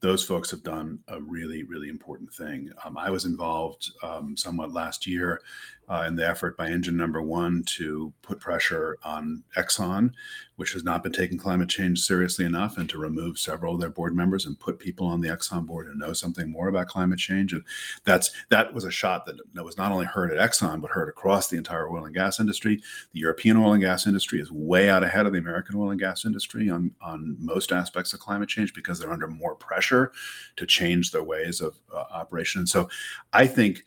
those 0.00 0.24
folks 0.24 0.50
have 0.50 0.62
done 0.62 1.00
a 1.08 1.20
really, 1.20 1.64
really 1.64 1.88
important 1.88 2.32
thing. 2.32 2.70
Um, 2.84 2.96
I 2.96 3.10
was 3.10 3.24
involved 3.24 3.90
um, 4.02 4.36
somewhat 4.36 4.72
last 4.72 5.06
year 5.06 5.40
uh, 5.88 6.04
in 6.06 6.14
the 6.14 6.28
effort 6.28 6.56
by 6.56 6.68
Engine 6.68 6.96
Number 6.96 7.22
One 7.22 7.62
to 7.64 8.12
put 8.22 8.40
pressure 8.40 8.98
on 9.02 9.42
Exxon, 9.56 10.12
which 10.56 10.72
has 10.74 10.84
not 10.84 11.02
been 11.02 11.12
taking 11.12 11.38
climate 11.38 11.68
change 11.68 12.00
seriously 12.00 12.44
enough, 12.44 12.76
and 12.76 12.88
to 12.90 12.98
remove 12.98 13.38
several 13.38 13.74
of 13.74 13.80
their 13.80 13.88
board 13.88 14.14
members 14.14 14.44
and 14.44 14.60
put 14.60 14.78
people 14.78 15.06
on 15.06 15.20
the 15.20 15.28
Exxon 15.28 15.66
board 15.66 15.86
who 15.86 15.94
know 15.94 16.12
something 16.12 16.50
more 16.50 16.68
about 16.68 16.88
climate 16.88 17.18
change. 17.18 17.54
And 17.54 17.64
that's 18.04 18.30
that 18.50 18.72
was 18.74 18.84
a 18.84 18.90
shot 18.90 19.24
that, 19.26 19.36
that 19.54 19.64
was 19.64 19.78
not 19.78 19.90
only 19.90 20.04
heard 20.04 20.30
at 20.30 20.38
Exxon 20.38 20.80
but 20.82 20.90
heard 20.90 21.08
across 21.08 21.48
the 21.48 21.56
entire 21.56 21.88
oil 21.88 22.04
and 22.04 22.14
gas 22.14 22.38
industry. 22.38 22.82
The 23.12 23.20
European 23.20 23.56
oil 23.56 23.72
and 23.72 23.82
gas 23.82 24.06
industry 24.06 24.40
is 24.40 24.52
way 24.52 24.90
out 24.90 25.02
ahead 25.02 25.26
of 25.26 25.32
the 25.32 25.38
American 25.38 25.76
oil 25.76 25.90
and 25.90 26.00
gas 26.00 26.26
industry 26.26 26.68
on 26.68 26.90
on 27.00 27.36
most 27.38 27.72
aspects 27.72 28.12
of 28.12 28.20
climate 28.20 28.50
change 28.50 28.74
because 28.74 28.98
they're 28.98 29.12
under 29.12 29.26
more 29.26 29.54
pressure 29.54 29.87
pressure 29.88 30.12
to 30.56 30.66
change 30.66 31.10
their 31.10 31.22
ways 31.22 31.60
of 31.60 31.78
uh, 31.92 32.04
operation. 32.10 32.60
And 32.60 32.68
so 32.68 32.88
I 33.32 33.46
think 33.46 33.84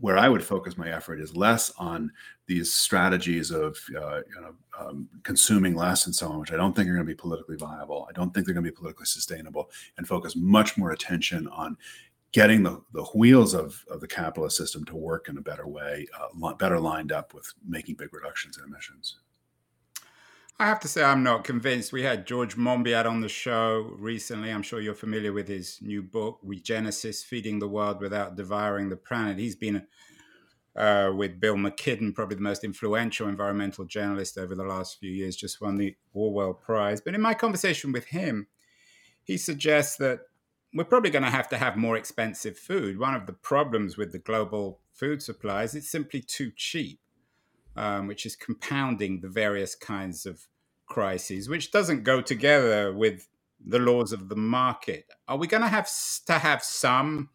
where 0.00 0.18
I 0.18 0.28
would 0.28 0.44
focus 0.44 0.76
my 0.76 0.90
effort 0.90 1.20
is 1.20 1.36
less 1.36 1.72
on 1.76 2.12
these 2.46 2.72
strategies 2.72 3.50
of 3.50 3.76
uh, 3.96 4.18
you 4.18 4.40
know, 4.40 4.54
um, 4.78 5.08
consuming 5.24 5.74
less 5.74 6.06
and 6.06 6.14
so 6.14 6.28
on, 6.28 6.38
which 6.38 6.52
I 6.52 6.56
don't 6.56 6.74
think 6.74 6.88
are 6.88 6.94
going 6.94 7.06
to 7.06 7.12
be 7.12 7.16
politically 7.16 7.56
viable. 7.56 8.06
I 8.08 8.12
don't 8.12 8.32
think 8.32 8.46
they're 8.46 8.54
going 8.54 8.64
to 8.64 8.70
be 8.70 8.76
politically 8.76 9.06
sustainable, 9.06 9.70
and 9.96 10.06
focus 10.06 10.36
much 10.36 10.78
more 10.78 10.92
attention 10.92 11.48
on 11.48 11.76
getting 12.32 12.62
the, 12.62 12.80
the 12.92 13.04
wheels 13.14 13.54
of, 13.54 13.84
of 13.90 14.00
the 14.00 14.06
capitalist 14.06 14.56
system 14.56 14.84
to 14.84 14.94
work 14.94 15.28
in 15.28 15.38
a 15.38 15.42
better 15.42 15.66
way, 15.66 16.06
uh, 16.18 16.54
better 16.54 16.78
lined 16.78 17.10
up 17.10 17.34
with 17.34 17.52
making 17.66 17.96
big 17.96 18.12
reductions 18.14 18.56
in 18.56 18.64
emissions. 18.64 19.16
I 20.60 20.66
have 20.66 20.80
to 20.80 20.88
say, 20.88 21.04
I'm 21.04 21.22
not 21.22 21.44
convinced. 21.44 21.92
We 21.92 22.02
had 22.02 22.26
George 22.26 22.56
Monbiot 22.56 23.06
on 23.06 23.20
the 23.20 23.28
show 23.28 23.94
recently. 23.96 24.50
I'm 24.50 24.62
sure 24.62 24.80
you're 24.80 24.92
familiar 24.92 25.32
with 25.32 25.46
his 25.46 25.78
new 25.80 26.02
book, 26.02 26.40
Regenesis 26.44 27.24
Feeding 27.24 27.60
the 27.60 27.68
World 27.68 28.00
Without 28.00 28.34
Devouring 28.34 28.88
the 28.88 28.96
Planet. 28.96 29.38
He's 29.38 29.54
been 29.54 29.86
uh, 30.74 31.12
with 31.14 31.38
Bill 31.38 31.54
McKibben, 31.54 32.12
probably 32.12 32.34
the 32.34 32.42
most 32.42 32.64
influential 32.64 33.28
environmental 33.28 33.84
journalist 33.84 34.36
over 34.36 34.56
the 34.56 34.64
last 34.64 34.98
few 34.98 35.12
years, 35.12 35.36
just 35.36 35.60
won 35.60 35.76
the 35.76 35.94
Orwell 36.12 36.54
Prize. 36.54 37.00
But 37.00 37.14
in 37.14 37.20
my 37.20 37.34
conversation 37.34 37.92
with 37.92 38.06
him, 38.06 38.48
he 39.22 39.36
suggests 39.36 39.96
that 39.98 40.22
we're 40.74 40.82
probably 40.82 41.10
going 41.10 41.22
to 41.22 41.30
have 41.30 41.48
to 41.50 41.58
have 41.58 41.76
more 41.76 41.96
expensive 41.96 42.58
food. 42.58 42.98
One 42.98 43.14
of 43.14 43.26
the 43.26 43.32
problems 43.32 43.96
with 43.96 44.10
the 44.10 44.18
global 44.18 44.80
food 44.92 45.22
supply 45.22 45.62
is 45.62 45.76
it's 45.76 45.88
simply 45.88 46.20
too 46.20 46.50
cheap 46.56 46.98
um, 47.78 48.08
which 48.08 48.26
is 48.26 48.34
compounding 48.34 49.20
the 49.20 49.28
various 49.28 49.76
kinds 49.76 50.26
of 50.26 50.48
crises, 50.86 51.48
which 51.48 51.70
doesn't 51.70 52.02
go 52.02 52.20
together 52.20 52.92
with 52.92 53.28
the 53.64 53.78
laws 53.78 54.12
of 54.12 54.28
the 54.28 54.36
market. 54.36 55.06
Are 55.28 55.36
we 55.36 55.46
going 55.46 55.62
to 55.62 55.68
have 55.68 55.88
to 56.26 56.32
have 56.34 56.64
some 56.64 57.30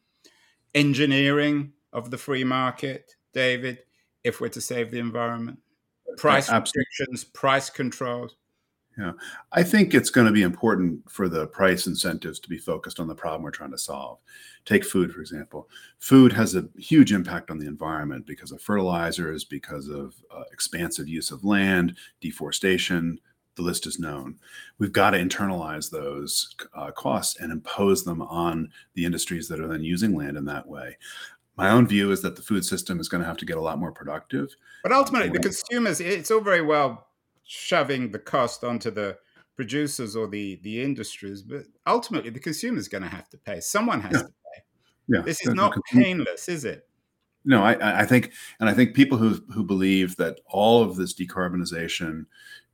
engineering 0.76 1.72
of 1.94 2.12
the 2.12 2.18
free 2.18 2.44
market, 2.44 3.14
David, 3.34 3.80
if 4.24 4.42
we're 4.42 4.50
to 4.50 4.62
save 4.62 4.92
the 4.92 5.00
environment? 5.00 5.60
Price 6.18 6.52
restrictions, 6.52 7.24
price 7.24 7.70
controls. 7.70 8.36
Yeah, 8.98 9.14
I 9.52 9.64
think 9.64 9.94
it's 9.94 10.12
going 10.12 10.28
to 10.28 10.34
be 10.34 10.44
important 10.44 11.10
for 11.10 11.28
the 11.28 11.48
price 11.48 11.88
incentives 11.88 12.40
to 12.40 12.50
be 12.50 12.60
focused 12.60 13.00
on 13.00 13.08
the 13.08 13.16
problem 13.16 13.42
we're 13.42 13.50
trying 13.50 13.72
to 13.72 13.78
solve. 13.78 14.20
Take 14.66 14.86
food, 14.86 15.12
for 15.12 15.20
example. 15.20 15.68
Food 16.00 16.32
has 16.34 16.56
a 16.56 16.70
huge 16.78 17.12
impact 17.12 17.50
on 17.50 17.58
the 17.58 17.66
environment 17.66 18.28
because 18.28 18.52
of 18.52 18.62
fertilizers, 18.62 19.44
because 19.46 19.88
of 19.88 20.16
uh, 20.30 20.44
expansive 20.52 21.08
use 21.08 21.32
of 21.32 21.44
land, 21.44 21.98
deforestation. 22.22 23.20
The 23.56 23.64
list 23.64 23.88
is 23.88 24.00
known. 24.00 24.36
We've 24.78 24.94
got 24.94 25.12
to 25.12 25.20
internalize 25.20 25.90
those 25.90 26.56
uh, 26.76 26.92
costs 26.92 27.40
and 27.40 27.52
impose 27.52 28.04
them 28.04 28.22
on 28.22 28.70
the 28.94 29.06
industries 29.06 29.48
that 29.48 29.60
are 29.60 29.68
then 29.68 29.84
using 29.84 30.16
land 30.16 30.38
in 30.38 30.46
that 30.46 30.68
way 30.68 30.98
my 31.56 31.70
own 31.70 31.88
view 31.88 32.12
is 32.12 32.22
that 32.24 32.36
the 32.36 32.42
food 32.42 32.66
system 32.66 33.00
is 33.00 33.08
going 33.08 33.22
to 33.22 33.28
have 33.28 33.38
to 33.38 33.46
get 33.46 33.58
a 33.58 33.62
lot 33.62 33.78
more 33.78 33.92
productive. 33.92 34.56
But 34.82 34.92
ultimately, 34.92 35.30
the 35.30 35.40
consumers, 35.40 36.00
it's 36.00 36.32
all 36.32 36.42
very 36.42 36.62
well 36.62 37.06
shoving 37.46 38.12
the 38.12 38.20
cost 38.20 38.64
onto 38.64 38.92
the 38.92 39.18
producers 39.56 40.16
or 40.16 40.28
the 40.28 40.60
the 40.64 40.82
industries, 40.82 41.42
but 41.42 41.64
ultimately 41.86 42.30
the 42.30 42.40
consumer 42.40 42.78
is 42.78 42.88
going 42.88 43.04
to 43.04 43.10
have 43.10 43.30
to 43.30 43.38
pay. 43.38 43.60
Someone 43.60 44.02
has 44.02 44.14
yeah. 44.14 44.20
to 44.20 44.26
pay. 44.26 44.64
Yeah, 45.08 45.22
this 45.22 45.46
is 45.46 45.54
not 45.54 45.76
painless, 45.92 46.50
is 46.50 46.66
it? 46.66 46.88
No, 47.46 47.62
I, 47.62 48.02
I 48.02 48.06
think, 48.06 48.32
and 48.60 48.70
I 48.70 48.74
think 48.74 48.96
people 48.96 49.18
who 49.18 49.42
who 49.54 49.64
believe 49.64 50.16
that 50.16 50.40
all 50.48 50.82
of 50.82 50.96
this 50.96 51.14
decarbonization 51.14 52.26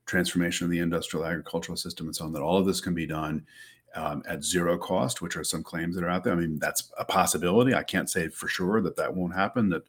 transformation 0.06 0.64
of 0.64 0.70
the 0.70 0.78
industrial 0.78 1.26
agricultural 1.26 1.76
system 1.76 2.06
and 2.06 2.16
so 2.16 2.24
on, 2.24 2.32
that 2.32 2.42
all 2.42 2.58
of 2.58 2.66
this 2.66 2.80
can 2.80 2.94
be 2.94 3.06
done 3.06 3.46
um, 3.94 4.22
at 4.28 4.44
zero 4.44 4.78
cost, 4.78 5.20
which 5.20 5.36
are 5.36 5.44
some 5.44 5.62
claims 5.62 5.94
that 5.94 6.04
are 6.04 6.08
out 6.08 6.24
there. 6.24 6.32
I 6.32 6.36
mean, 6.36 6.58
that's 6.58 6.90
a 6.98 7.04
possibility. 7.04 7.74
I 7.74 7.82
can't 7.82 8.08
say 8.08 8.28
for 8.28 8.48
sure 8.48 8.80
that 8.80 8.96
that 8.96 9.14
won't 9.14 9.34
happen, 9.34 9.68
that 9.70 9.82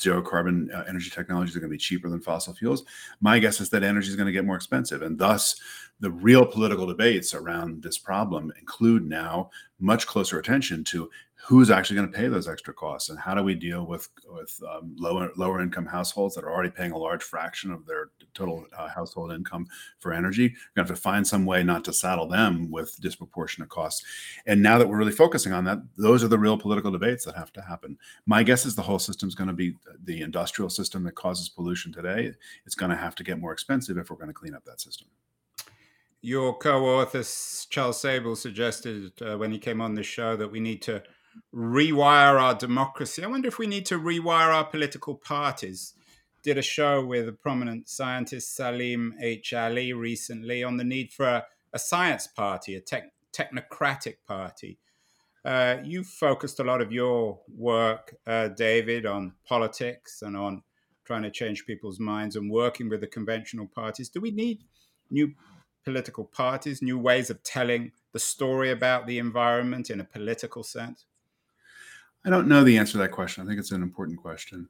zero 0.00 0.22
carbon 0.22 0.70
uh, 0.72 0.84
energy 0.88 1.10
technologies 1.10 1.56
are 1.56 1.60
going 1.60 1.70
to 1.70 1.74
be 1.74 1.78
cheaper 1.78 2.08
than 2.08 2.20
fossil 2.20 2.54
fuels. 2.54 2.84
My 3.20 3.38
guess 3.38 3.60
is 3.60 3.70
that 3.70 3.82
energy 3.82 4.08
is 4.08 4.16
going 4.16 4.26
to 4.26 4.32
get 4.32 4.44
more 4.44 4.56
expensive. 4.56 5.02
And 5.02 5.18
thus, 5.18 5.60
the 6.00 6.10
real 6.10 6.44
political 6.44 6.86
debates 6.86 7.34
around 7.34 7.82
this 7.82 7.98
problem 7.98 8.52
include 8.58 9.06
now 9.08 9.50
much 9.78 10.06
closer 10.06 10.38
attention 10.38 10.84
to 10.84 11.10
who's 11.46 11.70
actually 11.70 11.96
going 11.96 12.10
to 12.10 12.16
pay 12.16 12.28
those 12.28 12.48
extra 12.48 12.72
costs 12.72 13.10
and 13.10 13.18
how 13.18 13.34
do 13.34 13.42
we 13.42 13.54
deal 13.54 13.86
with 13.86 14.08
with 14.26 14.60
um, 14.70 14.94
lower 14.98 15.30
lower 15.36 15.60
income 15.60 15.86
households 15.86 16.34
that 16.34 16.44
are 16.44 16.52
already 16.52 16.70
paying 16.70 16.92
a 16.92 16.98
large 16.98 17.22
fraction 17.22 17.70
of 17.70 17.86
their 17.86 18.10
total 18.32 18.66
uh, 18.76 18.88
household 18.88 19.32
income 19.32 19.66
for 19.98 20.12
energy? 20.12 20.48
We're 20.48 20.82
going 20.82 20.86
to 20.86 20.92
have 20.92 20.98
to 20.98 21.02
find 21.02 21.26
some 21.26 21.44
way 21.46 21.62
not 21.62 21.84
to 21.84 21.92
saddle 21.92 22.28
them 22.28 22.70
with 22.70 22.98
disproportionate 23.00 23.68
costs. 23.68 24.04
And 24.46 24.62
now 24.62 24.78
that 24.78 24.88
we're 24.88 24.98
really 24.98 25.12
focusing 25.12 25.52
on 25.52 25.64
that 25.64 25.78
those 25.96 26.24
are 26.24 26.28
the 26.28 26.38
real 26.38 26.58
political 26.58 26.90
debates 26.90 27.24
that 27.24 27.36
have 27.36 27.52
to 27.54 27.62
happen. 27.62 27.98
My 28.26 28.42
guess 28.42 28.66
is 28.66 28.74
the 28.74 28.82
whole 28.82 28.98
system 28.98 29.28
is 29.28 29.34
going 29.34 29.48
to 29.48 29.54
be 29.54 29.74
the 30.04 30.22
industrial 30.22 30.70
system 30.70 31.04
that 31.04 31.14
causes 31.14 31.48
pollution 31.48 31.92
today 31.92 32.32
it's 32.64 32.74
going 32.74 32.90
to 32.90 32.96
have 32.96 33.14
to 33.16 33.24
get 33.24 33.38
more 33.38 33.52
expensive 33.52 33.98
if 33.98 34.10
we're 34.10 34.16
going 34.16 34.28
to 34.28 34.34
clean 34.34 34.54
up 34.54 34.64
that 34.64 34.80
system. 34.80 35.08
Your 36.20 36.56
co-author 36.56 37.22
Charles 37.68 38.00
Sabel 38.00 38.34
suggested 38.34 39.12
uh, 39.20 39.36
when 39.36 39.52
he 39.52 39.58
came 39.58 39.80
on 39.80 39.94
the 39.94 40.02
show 40.02 40.36
that 40.36 40.50
we 40.50 40.60
need 40.60 40.80
to 40.82 41.02
rewire 41.54 42.40
our 42.40 42.54
democracy. 42.54 43.22
I 43.22 43.28
wonder 43.28 43.48
if 43.48 43.58
we 43.58 43.66
need 43.66 43.86
to 43.86 43.98
rewire 43.98 44.54
our 44.54 44.64
political 44.64 45.14
parties. 45.14 45.94
Did 46.42 46.58
a 46.58 46.62
show 46.62 47.04
with 47.04 47.28
a 47.28 47.32
prominent 47.32 47.88
scientist 47.88 48.58
Saleem 48.58 49.12
H. 49.20 49.54
Ali 49.54 49.92
recently 49.92 50.62
on 50.62 50.76
the 50.76 50.84
need 50.84 51.12
for 51.12 51.26
a, 51.26 51.46
a 51.72 51.78
science 51.78 52.26
party, 52.26 52.74
a 52.74 52.80
tech, 52.80 53.12
technocratic 53.32 54.16
party. 54.26 54.78
Uh, 55.44 55.76
you 55.84 56.04
focused 56.04 56.58
a 56.58 56.64
lot 56.64 56.80
of 56.80 56.92
your 56.92 57.40
work, 57.54 58.16
uh, 58.26 58.48
David, 58.48 59.04
on 59.06 59.34
politics 59.46 60.22
and 60.22 60.36
on 60.36 60.62
trying 61.04 61.22
to 61.22 61.30
change 61.30 61.66
people's 61.66 62.00
minds 62.00 62.34
and 62.34 62.50
working 62.50 62.88
with 62.88 63.00
the 63.00 63.06
conventional 63.06 63.66
parties. 63.66 64.08
Do 64.08 64.20
we 64.20 64.30
need 64.30 64.64
new 65.10 65.34
political 65.84 66.24
parties, 66.24 66.80
new 66.80 66.98
ways 66.98 67.28
of 67.28 67.42
telling 67.42 67.92
the 68.12 68.18
story 68.18 68.70
about 68.70 69.06
the 69.06 69.18
environment 69.18 69.90
in 69.90 70.00
a 70.00 70.04
political 70.04 70.62
sense? 70.62 71.04
I 72.24 72.30
don't 72.30 72.48
know 72.48 72.64
the 72.64 72.78
answer 72.78 72.92
to 72.92 72.98
that 72.98 73.12
question. 73.12 73.42
I 73.42 73.46
think 73.46 73.58
it's 73.58 73.72
an 73.72 73.82
important 73.82 74.18
question. 74.18 74.68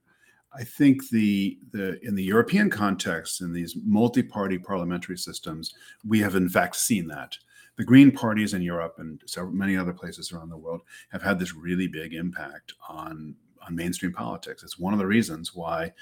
I 0.56 0.64
think 0.64 1.08
the 1.08 1.58
the 1.72 1.98
in 2.06 2.14
the 2.14 2.22
European 2.22 2.70
context, 2.70 3.40
in 3.40 3.52
these 3.52 3.76
multi-party 3.84 4.58
parliamentary 4.58 5.18
systems, 5.18 5.74
we 6.06 6.20
have 6.20 6.34
in 6.34 6.48
fact 6.48 6.76
seen 6.76 7.06
that. 7.08 7.36
The 7.76 7.84
Green 7.84 8.12
parties 8.12 8.54
in 8.54 8.62
Europe 8.62 8.94
and 8.98 9.20
several, 9.26 9.52
many 9.52 9.76
other 9.76 9.92
places 9.92 10.30
around 10.30 10.50
the 10.50 10.56
world 10.56 10.82
have 11.10 11.22
had 11.22 11.40
this 11.40 11.54
really 11.54 11.88
big 11.88 12.14
impact 12.14 12.72
on 12.88 13.34
on 13.66 13.74
mainstream 13.74 14.12
politics. 14.12 14.62
It's 14.62 14.78
one 14.78 14.92
of 14.92 14.98
the 14.98 15.06
reasons 15.06 15.54
why 15.54 15.92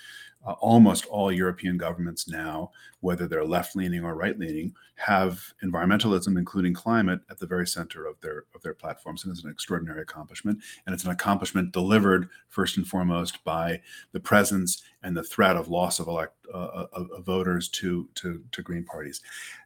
uh, 0.44 0.52
almost 0.52 1.06
all 1.06 1.30
European 1.30 1.76
governments 1.76 2.28
now, 2.28 2.70
whether 3.00 3.28
they're 3.28 3.44
left 3.44 3.76
leaning 3.76 4.04
or 4.04 4.14
right 4.14 4.38
leaning, 4.38 4.74
have 4.96 5.52
environmentalism, 5.64 6.36
including 6.36 6.74
climate, 6.74 7.20
at 7.30 7.38
the 7.38 7.46
very 7.46 7.66
center 7.66 8.06
of 8.06 8.20
their 8.20 8.44
of 8.54 8.62
their 8.62 8.74
platforms, 8.74 9.24
and 9.24 9.32
it's 9.32 9.44
an 9.44 9.50
extraordinary 9.50 10.02
accomplishment. 10.02 10.60
And 10.86 10.94
it's 10.94 11.04
an 11.04 11.10
accomplishment 11.10 11.72
delivered 11.72 12.28
first 12.48 12.76
and 12.76 12.86
foremost 12.86 13.42
by 13.44 13.80
the 14.12 14.20
presence 14.20 14.82
and 15.02 15.16
the 15.16 15.22
threat 15.22 15.56
of 15.56 15.68
loss 15.68 16.00
of 16.00 16.08
elect 16.08 16.34
uh, 16.52 16.56
uh 16.56 16.86
of, 16.92 17.10
of 17.10 17.24
voters 17.24 17.68
to 17.68 18.08
to 18.16 18.42
to 18.50 18.62
Green 18.62 18.84
parties. 18.84 19.20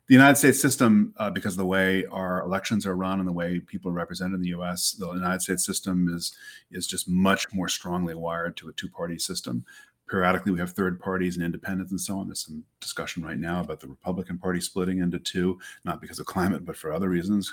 The 0.08 0.14
United 0.14 0.36
States 0.36 0.60
system, 0.60 1.14
uh, 1.16 1.30
because 1.30 1.54
of 1.54 1.58
the 1.58 1.66
way 1.66 2.04
our 2.06 2.42
elections 2.42 2.86
are 2.86 2.94
run 2.94 3.18
and 3.18 3.26
the 3.26 3.32
way 3.32 3.58
people 3.58 3.90
are 3.90 3.94
represented 3.94 4.34
in 4.36 4.40
the 4.40 4.50
U.S., 4.50 4.92
the 4.92 5.10
United 5.12 5.42
States 5.42 5.64
system 5.64 6.14
is 6.14 6.36
is 6.70 6.86
just 6.86 7.08
much 7.08 7.52
more 7.52 7.68
strongly 7.68 8.14
wired 8.14 8.56
to 8.58 8.68
a 8.68 8.72
two 8.72 8.88
party 8.88 9.18
system 9.18 9.64
periodically 10.08 10.52
we 10.52 10.58
have 10.58 10.72
third 10.72 11.00
parties 11.00 11.36
and 11.36 11.44
independents 11.44 11.90
and 11.92 12.00
so 12.00 12.18
on. 12.18 12.28
There's 12.28 12.44
some 12.44 12.62
discussion 12.80 13.24
right 13.24 13.38
now 13.38 13.60
about 13.60 13.80
the 13.80 13.88
Republican 13.88 14.38
Party 14.38 14.60
splitting 14.60 14.98
into 14.98 15.18
two, 15.18 15.58
not 15.84 16.00
because 16.00 16.18
of 16.18 16.26
climate, 16.26 16.64
but 16.64 16.76
for 16.76 16.92
other 16.92 17.08
reasons, 17.08 17.52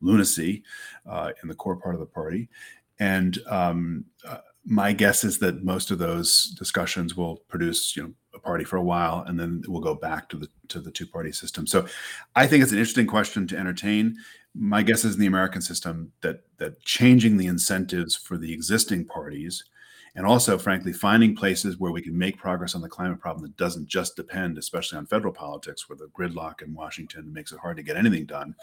lunacy 0.00 0.62
uh, 1.06 1.30
in 1.42 1.48
the 1.48 1.54
core 1.54 1.76
part 1.76 1.94
of 1.94 2.00
the 2.00 2.06
party. 2.06 2.48
And 2.98 3.38
um, 3.48 4.04
uh, 4.26 4.38
my 4.64 4.92
guess 4.92 5.24
is 5.24 5.38
that 5.38 5.64
most 5.64 5.90
of 5.90 5.98
those 5.98 6.54
discussions 6.58 7.16
will 7.16 7.36
produce, 7.48 7.96
you 7.96 8.02
know, 8.02 8.12
a 8.34 8.38
party 8.38 8.64
for 8.64 8.76
a 8.76 8.82
while, 8.82 9.24
and 9.26 9.38
then 9.38 9.62
we'll 9.68 9.80
go 9.80 9.94
back 9.94 10.28
to 10.28 10.36
the 10.36 10.48
to 10.68 10.80
the 10.80 10.90
two 10.90 11.06
party 11.06 11.30
system. 11.32 11.66
So, 11.66 11.86
I 12.34 12.46
think 12.46 12.62
it's 12.62 12.72
an 12.72 12.78
interesting 12.78 13.06
question 13.06 13.46
to 13.48 13.56
entertain. 13.56 14.16
My 14.54 14.82
guess 14.82 15.04
is 15.04 15.14
in 15.14 15.20
the 15.20 15.26
American 15.26 15.60
system 15.60 16.12
that 16.20 16.44
that 16.58 16.80
changing 16.82 17.36
the 17.36 17.46
incentives 17.46 18.16
for 18.16 18.36
the 18.36 18.52
existing 18.52 19.04
parties 19.06 19.64
and 20.16 20.26
also, 20.26 20.56
frankly, 20.58 20.92
finding 20.92 21.34
places 21.34 21.78
where 21.78 21.90
we 21.90 22.02
can 22.02 22.16
make 22.16 22.38
progress 22.38 22.74
on 22.74 22.80
the 22.80 22.88
climate 22.88 23.20
problem 23.20 23.42
that 23.42 23.56
doesn't 23.56 23.88
just 23.88 24.14
depend, 24.14 24.58
especially 24.58 24.98
on 24.98 25.06
federal 25.06 25.32
politics, 25.32 25.88
where 25.88 25.96
the 25.96 26.06
gridlock 26.08 26.62
in 26.62 26.72
Washington 26.72 27.32
makes 27.32 27.50
it 27.50 27.58
hard 27.58 27.76
to 27.76 27.82
get 27.82 27.96
anything 27.96 28.24
done. 28.24 28.54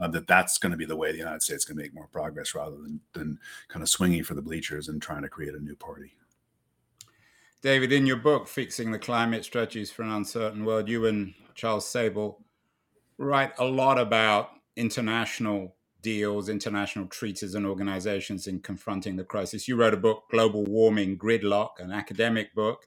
Uh, 0.00 0.08
that 0.08 0.26
that's 0.26 0.58
going 0.58 0.72
to 0.72 0.78
be 0.78 0.84
the 0.84 0.96
way 0.96 1.10
the 1.10 1.18
United 1.18 1.42
States 1.42 1.64
can 1.64 1.76
make 1.76 1.94
more 1.94 2.08
progress, 2.08 2.54
rather 2.54 2.76
than 2.76 3.00
than 3.12 3.38
kind 3.68 3.82
of 3.82 3.88
swinging 3.88 4.22
for 4.22 4.34
the 4.34 4.42
bleachers 4.42 4.88
and 4.88 5.00
trying 5.00 5.22
to 5.22 5.28
create 5.28 5.54
a 5.54 5.60
new 5.60 5.76
party. 5.76 6.12
David, 7.62 7.92
in 7.92 8.06
your 8.06 8.16
book, 8.16 8.48
Fixing 8.48 8.90
the 8.90 8.98
Climate 8.98 9.44
Strategies 9.44 9.90
for 9.90 10.02
an 10.02 10.10
Uncertain 10.10 10.64
World, 10.64 10.88
you 10.88 11.06
and 11.06 11.34
Charles 11.54 11.86
Sabel 11.86 12.42
write 13.18 13.52
a 13.58 13.64
lot 13.64 13.98
about 13.98 14.50
international 14.76 15.76
deals, 16.02 16.48
international 16.48 17.06
treaties, 17.06 17.54
and 17.54 17.66
organizations 17.66 18.46
in 18.46 18.60
confronting 18.60 19.16
the 19.16 19.24
crisis. 19.24 19.68
You 19.68 19.76
wrote 19.76 19.94
a 19.94 19.98
book, 19.98 20.24
Global 20.30 20.64
Warming 20.64 21.18
Gridlock, 21.18 21.78
an 21.78 21.92
academic 21.92 22.54
book. 22.54 22.86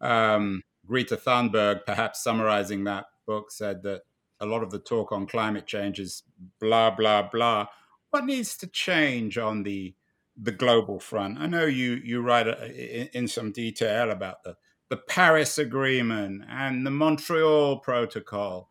Um, 0.00 0.62
Greta 0.86 1.16
Thunberg, 1.16 1.86
perhaps 1.86 2.22
summarizing 2.22 2.84
that 2.84 3.06
book, 3.26 3.50
said 3.50 3.82
that 3.84 4.02
a 4.40 4.46
lot 4.46 4.62
of 4.62 4.70
the 4.70 4.78
talk 4.78 5.12
on 5.12 5.26
climate 5.26 5.66
change 5.66 6.00
is 6.00 6.24
blah, 6.60 6.90
blah, 6.90 7.22
blah. 7.22 7.66
What 8.10 8.24
needs 8.24 8.56
to 8.58 8.66
change 8.66 9.38
on 9.38 9.62
the 9.62 9.94
the 10.36 10.52
global 10.52 10.98
front? 10.98 11.38
I 11.38 11.46
know 11.46 11.66
you 11.66 12.00
you 12.02 12.20
write 12.22 12.48
uh, 12.48 12.64
in, 12.64 13.08
in 13.12 13.28
some 13.28 13.52
detail 13.52 14.10
about 14.10 14.42
the 14.42 14.56
the 14.88 14.96
Paris 14.96 15.56
Agreement 15.56 16.42
and 16.50 16.84
the 16.84 16.90
Montreal 16.90 17.78
Protocol 17.78 18.68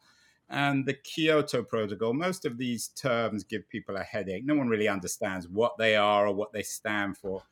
and 0.52 0.86
the 0.86 0.94
Kyoto 0.94 1.64
Protocol. 1.64 2.14
Most 2.14 2.46
of 2.46 2.58
these 2.58 2.90
terms 2.90 3.44
give 3.44 3.68
people 3.70 3.96
a 3.96 4.04
headache. 4.04 4.46
No 4.46 4.56
one 4.56 4.68
really 4.68 4.88
understands 4.88 5.48
what 5.48 5.78
they 5.78 5.96
are 5.96 6.28
or 6.28 6.36
what 6.36 6.52
they 6.52 6.62
stand 6.62 7.18
for. 7.18 7.44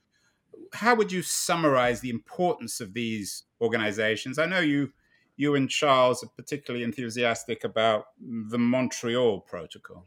How 0.74 0.96
would 0.96 1.12
you 1.12 1.22
summarize 1.22 2.02
the 2.02 2.10
importance 2.10 2.82
of 2.82 2.94
these 2.94 3.44
organizations? 3.62 4.38
I 4.38 4.46
know 4.46 4.60
you 4.60 4.92
you 5.38 5.56
and 5.56 5.70
Charles 5.70 6.22
are 6.24 6.30
particularly 6.36 6.84
enthusiastic 6.84 7.64
about 7.64 8.08
the 8.20 8.58
Montreal 8.58 9.40
Protocol. 9.40 10.06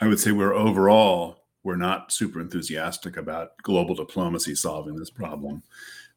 I 0.00 0.06
would 0.06 0.20
say 0.20 0.30
we're 0.30 0.54
overall 0.54 1.44
we're 1.64 1.76
not 1.76 2.12
super 2.12 2.40
enthusiastic 2.40 3.16
about 3.16 3.52
global 3.62 3.94
diplomacy 3.94 4.54
solving 4.54 4.94
this 4.94 5.10
problem. 5.10 5.62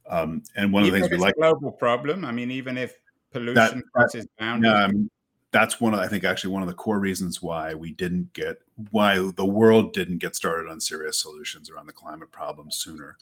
Um, 0.09 0.43
and 0.55 0.71
one 0.71 0.83
of 0.83 0.91
the 0.91 0.99
things 0.99 1.09
we 1.09 1.17
like 1.17 1.35
global 1.35 1.71
problem. 1.71 2.23
I 2.23 2.31
mean, 2.31 2.51
even 2.51 2.77
if 2.77 2.93
pollution 3.31 3.81
crosses 3.93 4.27
boundaries. 4.37 4.73
Um, 4.73 5.09
that's 5.57 5.81
one 5.81 5.95
of 5.95 5.99
I 5.99 6.07
think 6.07 6.23
actually 6.23 6.53
one 6.53 6.61
of 6.61 6.67
the 6.67 6.75
core 6.75 6.99
reasons 6.99 7.41
why 7.41 7.73
we 7.73 7.91
didn't 7.91 8.31
get 8.33 8.61
why 8.91 9.17
the 9.35 9.45
world 9.45 9.93
didn't 9.93 10.19
get 10.19 10.35
started 10.35 10.69
on 10.69 10.79
serious 10.79 11.19
solutions 11.19 11.69
around 11.69 11.87
the 11.87 11.93
climate 11.93 12.31
problem 12.31 12.69
sooner 12.69 13.17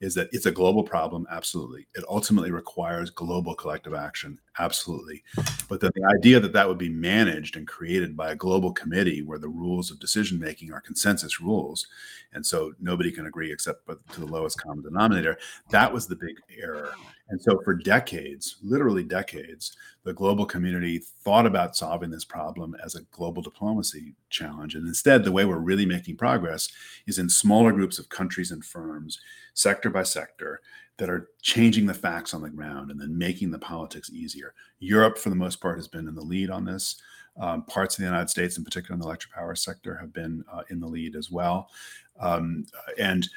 is 0.00 0.14
that 0.14 0.28
it's 0.32 0.46
a 0.46 0.50
global 0.50 0.82
problem 0.82 1.26
absolutely. 1.30 1.86
It 1.94 2.04
ultimately 2.08 2.50
requires 2.50 3.10
global 3.10 3.54
collective 3.54 3.94
action 3.94 4.38
absolutely. 4.58 5.22
But 5.68 5.80
then 5.80 5.92
the 5.94 6.14
idea 6.16 6.40
that 6.40 6.52
that 6.52 6.68
would 6.68 6.78
be 6.78 6.88
managed 6.88 7.56
and 7.56 7.66
created 7.66 8.16
by 8.16 8.32
a 8.32 8.36
global 8.36 8.72
committee 8.72 9.22
where 9.22 9.38
the 9.38 9.48
rules 9.48 9.90
of 9.90 9.98
decision 9.98 10.38
making 10.38 10.72
are 10.72 10.80
consensus 10.80 11.40
rules 11.40 11.86
and 12.32 12.44
so 12.44 12.72
nobody 12.80 13.10
can 13.10 13.26
agree 13.26 13.50
except 13.50 13.86
to 13.86 14.20
the 14.20 14.26
lowest 14.26 14.60
common 14.60 14.82
denominator 14.82 15.38
that 15.70 15.92
was 15.92 16.06
the 16.06 16.16
big 16.16 16.36
error. 16.60 16.92
And 17.30 17.40
so 17.40 17.60
for 17.64 17.74
decades 17.74 18.56
literally 18.62 19.04
decades 19.04 19.76
the 20.04 20.12
global 20.12 20.46
community 20.46 20.98
thought 20.98 21.46
about 21.46 21.76
solving 21.76 22.10
this 22.10 22.24
problem 22.24 22.74
as 22.82 22.94
a 22.94 23.02
global 23.10 23.42
diplomacy 23.42 24.14
challenge 24.30 24.74
and 24.74 24.86
instead, 24.98 25.22
the 25.22 25.30
way 25.30 25.44
we're 25.44 25.58
really 25.58 25.86
making 25.86 26.16
progress 26.16 26.68
is 27.06 27.20
in 27.20 27.28
smaller 27.28 27.70
groups 27.70 28.00
of 28.00 28.08
countries 28.08 28.50
and 28.50 28.64
firms, 28.64 29.20
sector 29.54 29.90
by 29.90 30.02
sector, 30.02 30.60
that 30.96 31.08
are 31.08 31.28
changing 31.40 31.86
the 31.86 31.94
facts 31.94 32.34
on 32.34 32.42
the 32.42 32.50
ground 32.50 32.90
and 32.90 33.00
then 33.00 33.16
making 33.16 33.52
the 33.52 33.58
politics 33.60 34.10
easier. 34.10 34.54
Europe, 34.80 35.16
for 35.16 35.30
the 35.30 35.36
most 35.36 35.60
part, 35.60 35.78
has 35.78 35.86
been 35.86 36.08
in 36.08 36.16
the 36.16 36.20
lead 36.20 36.50
on 36.50 36.64
this. 36.64 37.00
Um, 37.40 37.62
parts 37.66 37.94
of 37.94 38.00
the 38.00 38.06
United 38.06 38.28
States, 38.28 38.58
in 38.58 38.64
particular 38.64 38.94
in 38.94 38.98
the 38.98 39.06
electric 39.06 39.32
power 39.32 39.54
sector, 39.54 39.96
have 39.96 40.12
been 40.12 40.44
uh, 40.52 40.62
in 40.68 40.80
the 40.80 40.88
lead 40.88 41.14
as 41.14 41.30
well. 41.30 41.70
Um, 42.18 42.66
and 42.98 43.28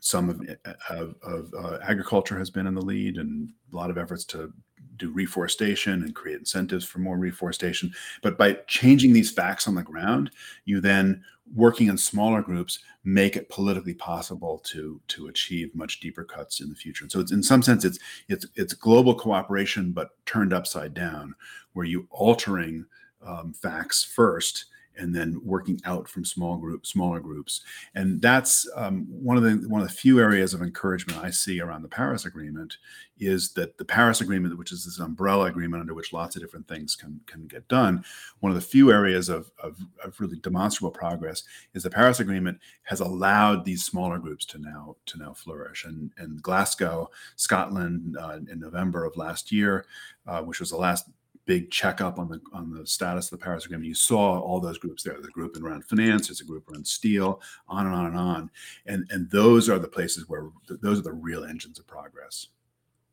some 0.00 0.30
of, 0.30 0.40
of, 0.88 1.14
of 1.22 1.52
uh, 1.62 1.78
agriculture 1.82 2.38
has 2.38 2.48
been 2.48 2.66
in 2.66 2.74
the 2.74 2.80
lead, 2.80 3.18
and 3.18 3.50
a 3.70 3.76
lot 3.76 3.90
of 3.90 3.98
efforts 3.98 4.24
to 4.32 4.50
do 4.96 5.10
reforestation 5.10 6.02
and 6.02 6.14
create 6.14 6.38
incentives 6.38 6.84
for 6.84 6.98
more 6.98 7.18
reforestation. 7.18 7.92
But 8.22 8.38
by 8.38 8.58
changing 8.66 9.12
these 9.12 9.30
facts 9.30 9.66
on 9.66 9.74
the 9.74 9.82
ground, 9.82 10.30
you 10.64 10.80
then 10.80 11.22
working 11.54 11.88
in 11.88 11.98
smaller 11.98 12.42
groups 12.42 12.78
make 13.04 13.36
it 13.36 13.48
politically 13.48 13.94
possible 13.94 14.58
to 14.64 15.00
to 15.08 15.26
achieve 15.26 15.74
much 15.74 16.00
deeper 16.00 16.24
cuts 16.24 16.60
in 16.60 16.68
the 16.68 16.74
future. 16.74 17.04
And 17.04 17.12
so 17.12 17.20
it's 17.20 17.32
in 17.32 17.42
some 17.42 17.62
sense 17.62 17.84
it's 17.84 17.98
it's 18.28 18.46
it's 18.54 18.74
global 18.74 19.14
cooperation 19.14 19.92
but 19.92 20.10
turned 20.24 20.52
upside 20.52 20.94
down, 20.94 21.34
where 21.72 21.86
you 21.86 22.06
altering 22.10 22.86
um, 23.24 23.52
facts 23.52 24.04
first 24.04 24.66
and 24.98 25.14
then 25.14 25.40
working 25.42 25.80
out 25.84 26.08
from 26.08 26.24
small 26.24 26.56
groups, 26.56 26.90
smaller 26.90 27.20
groups. 27.20 27.62
And 27.94 28.20
that's 28.20 28.68
um, 28.76 29.06
one 29.08 29.36
of 29.36 29.42
the 29.42 29.68
one 29.68 29.80
of 29.80 29.88
the 29.88 29.94
few 29.94 30.20
areas 30.20 30.54
of 30.54 30.62
encouragement 30.62 31.22
I 31.22 31.30
see 31.30 31.60
around 31.60 31.82
the 31.82 31.88
Paris 31.88 32.24
Agreement 32.24 32.76
is 33.18 33.52
that 33.52 33.78
the 33.78 33.84
Paris 33.84 34.20
Agreement, 34.20 34.58
which 34.58 34.72
is 34.72 34.84
this 34.84 34.98
umbrella 34.98 35.46
agreement 35.46 35.80
under 35.80 35.94
which 35.94 36.12
lots 36.12 36.34
of 36.34 36.42
different 36.42 36.66
things 36.68 36.96
can 36.96 37.20
can 37.26 37.46
get 37.46 37.66
done, 37.68 38.04
one 38.40 38.50
of 38.50 38.56
the 38.56 38.60
few 38.60 38.90
areas 38.92 39.28
of, 39.28 39.50
of, 39.62 39.78
of 40.04 40.18
really 40.20 40.38
demonstrable 40.38 40.90
progress 40.90 41.44
is 41.74 41.82
the 41.82 41.90
Paris 41.90 42.20
Agreement 42.20 42.58
has 42.84 43.00
allowed 43.00 43.64
these 43.64 43.84
smaller 43.84 44.18
groups 44.18 44.44
to 44.46 44.58
now 44.58 44.96
to 45.06 45.18
now 45.18 45.32
flourish. 45.32 45.84
And 45.84 46.10
and 46.18 46.42
Glasgow, 46.42 47.10
Scotland, 47.36 48.16
uh, 48.18 48.38
in 48.50 48.60
November 48.60 49.04
of 49.04 49.16
last 49.16 49.52
year, 49.52 49.86
uh, 50.26 50.42
which 50.42 50.60
was 50.60 50.70
the 50.70 50.76
last 50.76 51.08
big 51.44 51.70
checkup 51.70 52.18
on 52.18 52.28
the 52.28 52.40
on 52.52 52.72
the 52.72 52.86
status 52.86 53.26
of 53.26 53.38
the 53.38 53.44
Paris 53.44 53.64
Agreement, 53.64 53.88
you 53.88 53.94
saw 53.94 54.38
all 54.38 54.60
those 54.60 54.78
groups 54.78 55.02
there. 55.02 55.16
The 55.20 55.28
group 55.28 55.56
around 55.60 55.84
finance, 55.84 56.28
there's 56.28 56.40
a 56.40 56.44
group 56.44 56.70
around 56.70 56.86
steel, 56.86 57.40
on 57.68 57.86
and 57.86 57.94
on 57.94 58.06
and 58.06 58.16
on, 58.16 58.50
and 58.86 59.06
and 59.10 59.30
those 59.30 59.68
are 59.68 59.78
the 59.78 59.88
places 59.88 60.28
where 60.28 60.48
those 60.68 60.98
are 60.98 61.02
the 61.02 61.12
real 61.12 61.44
engines 61.44 61.78
of 61.78 61.86
progress. 61.86 62.48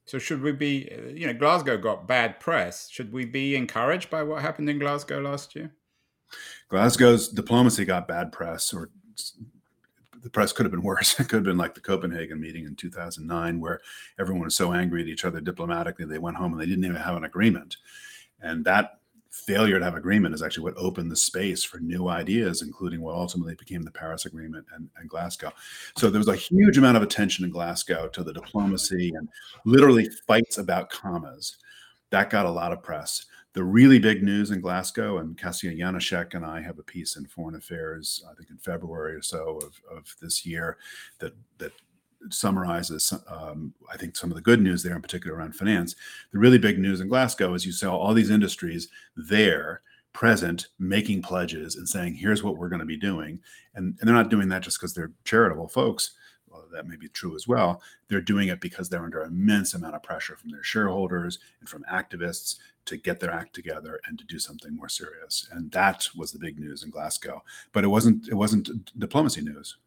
So 0.06 0.18
should 0.18 0.42
we 0.42 0.54
be, 0.54 0.90
you 1.14 1.28
know, 1.28 1.34
Glasgow 1.34 1.78
got 1.78 2.08
bad 2.08 2.40
press. 2.40 2.90
Should 2.90 3.14
we 3.14 3.26
be 3.26 3.56
encouraged 3.56 4.10
by 4.10 4.24
what 4.24 4.42
happened 4.42 4.68
in 4.68 4.80
Glasgow 4.80 5.22
last 5.22 5.56
year? 5.56 5.72
Glasgow's 6.68 7.28
diplomacy 7.28 7.86
got 7.86 8.08
bad 8.08 8.32
press, 8.32 8.74
or 8.74 8.90
the 10.24 10.30
press 10.30 10.52
could 10.52 10.66
have 10.66 10.72
been 10.72 10.82
worse. 10.82 11.14
It 11.20 11.30
could 11.30 11.38
have 11.38 11.44
been 11.44 11.58
like 11.58 11.76
the 11.76 11.82
Copenhagen 11.82 12.42
meeting 12.42 12.66
in 12.66 12.76
2009, 12.76 13.60
where 13.60 13.82
everyone 14.20 14.46
was 14.46 14.56
so 14.56 14.74
angry 14.74 15.02
at 15.02 15.08
each 15.08 15.26
other 15.26 15.42
diplomatically, 15.42 16.06
they 16.06 16.18
went 16.18 16.38
home 16.38 16.54
and 16.54 16.62
they 16.62 16.66
didn't 16.66 16.86
even 16.86 16.96
have 16.96 17.16
an 17.16 17.26
agreement. 17.26 17.78
And 18.42 18.64
that 18.66 19.00
failure 19.30 19.78
to 19.78 19.86
have 19.86 19.96
agreement 19.96 20.34
is 20.34 20.42
actually 20.42 20.64
what 20.64 20.78
opened 20.78 21.12
the 21.12 21.16
space 21.16 21.64
for 21.64 21.80
new 21.80 22.08
ideas, 22.08 22.62
including 22.62 23.02
what 23.02 23.16
ultimately 23.16 23.56
became 23.56 23.84
the 23.84 23.92
Paris 23.92 24.26
Agreement 24.26 24.66
and, 24.76 24.90
and, 24.98 25.10
Glasgow. 25.10 25.52
So 25.98 26.10
there 26.10 26.20
was 26.20 26.28
a 26.28 26.36
huge 26.36 26.78
amount 26.78 26.98
of 26.98 27.04
attention 27.04 27.46
in 27.46 27.52
Glasgow 27.52 28.08
to 28.10 28.24
the 28.24 28.34
diplomacy 28.34 29.14
and 29.16 29.30
literally 29.66 30.10
fights 30.28 30.58
about 30.58 30.90
commas. 30.90 31.58
That 32.10 32.30
got 32.30 32.48
a 32.48 32.52
lot 32.52 32.74
of 32.74 32.82
press. 32.82 33.26
The 33.54 33.64
really 33.64 34.00
big 34.00 34.24
news 34.24 34.52
in 34.52 34.62
Glasgow, 34.62 35.18
and 35.18 35.38
Kassia 35.38 35.78
Yanosek 35.78 36.34
and 36.34 36.46
I 36.46 36.62
have 36.62 36.80
a 36.80 36.84
piece 36.84 37.16
in 37.16 37.26
Foreign 37.26 37.56
Affairs, 37.56 38.24
I 38.30 38.34
think 38.36 38.50
in 38.50 38.58
February 38.58 39.16
or 39.16 39.22
so 39.22 39.60
of, 39.64 39.98
of 39.98 40.16
this 40.22 40.46
year, 40.46 40.78
that 41.20 41.34
that 41.58 41.74
summarizes, 42.30 43.14
um, 43.28 43.74
I 43.92 43.98
think, 43.98 44.16
some 44.16 44.30
of 44.30 44.36
the 44.36 44.42
good 44.42 44.62
news 44.62 44.84
there, 44.84 44.96
in 44.96 45.02
particular 45.02 45.38
around 45.38 45.56
finance. 45.56 45.96
The 46.32 46.40
really 46.40 46.58
big 46.58 46.80
news 46.80 47.02
in 47.02 47.08
Glasgow 47.08 47.54
is 47.54 47.66
you 47.66 47.72
saw 47.72 47.96
all 47.96 48.14
these 48.14 48.30
industries 48.30 48.90
there 49.16 49.82
present 50.14 50.68
making 50.80 51.22
pledges 51.22 51.76
and 51.76 51.88
saying, 51.88 52.16
here's 52.16 52.44
what 52.44 52.58
we're 52.58 52.70
going 52.70 52.80
to 52.80 52.86
be 52.86 52.98
doing. 52.98 53.40
And, 53.76 53.96
and 54.00 54.08
they're 54.08 54.16
not 54.16 54.30
doing 54.30 54.50
that 54.50 54.64
just 54.64 54.80
because 54.80 54.94
they're 54.94 55.12
charitable 55.24 55.68
folks. 55.68 56.12
Well, 56.48 56.66
that 56.74 56.88
may 56.88 56.96
be 56.96 57.10
true 57.10 57.36
as 57.36 57.48
well. 57.48 57.82
They're 58.08 58.22
doing 58.22 58.50
it 58.50 58.60
because 58.60 58.90
they're 58.90 59.04
under 59.04 59.22
immense 59.22 59.76
amount 59.76 59.96
of 59.96 60.04
pressure 60.04 60.36
from 60.36 60.50
their 60.50 60.64
shareholders 60.64 61.40
and 61.60 61.70
from 61.70 61.86
activists 61.92 62.58
to 62.86 62.98
get 62.98 63.20
their 63.20 63.32
act 63.32 63.54
together 63.54 64.00
and 64.08 64.18
to 64.18 64.26
do 64.26 64.40
something 64.40 64.76
more 64.76 64.90
serious. 64.90 65.48
And 65.52 65.72
that 65.72 66.08
was 66.16 66.32
the 66.32 66.40
big 66.40 66.60
news 66.60 66.84
in 66.84 66.90
Glasgow. 66.90 67.44
But 67.72 67.84
it 67.84 67.88
wasn't 67.88 68.28
it 68.28 68.34
wasn't 68.34 68.98
diplomacy 68.98 69.42
news. 69.42 69.78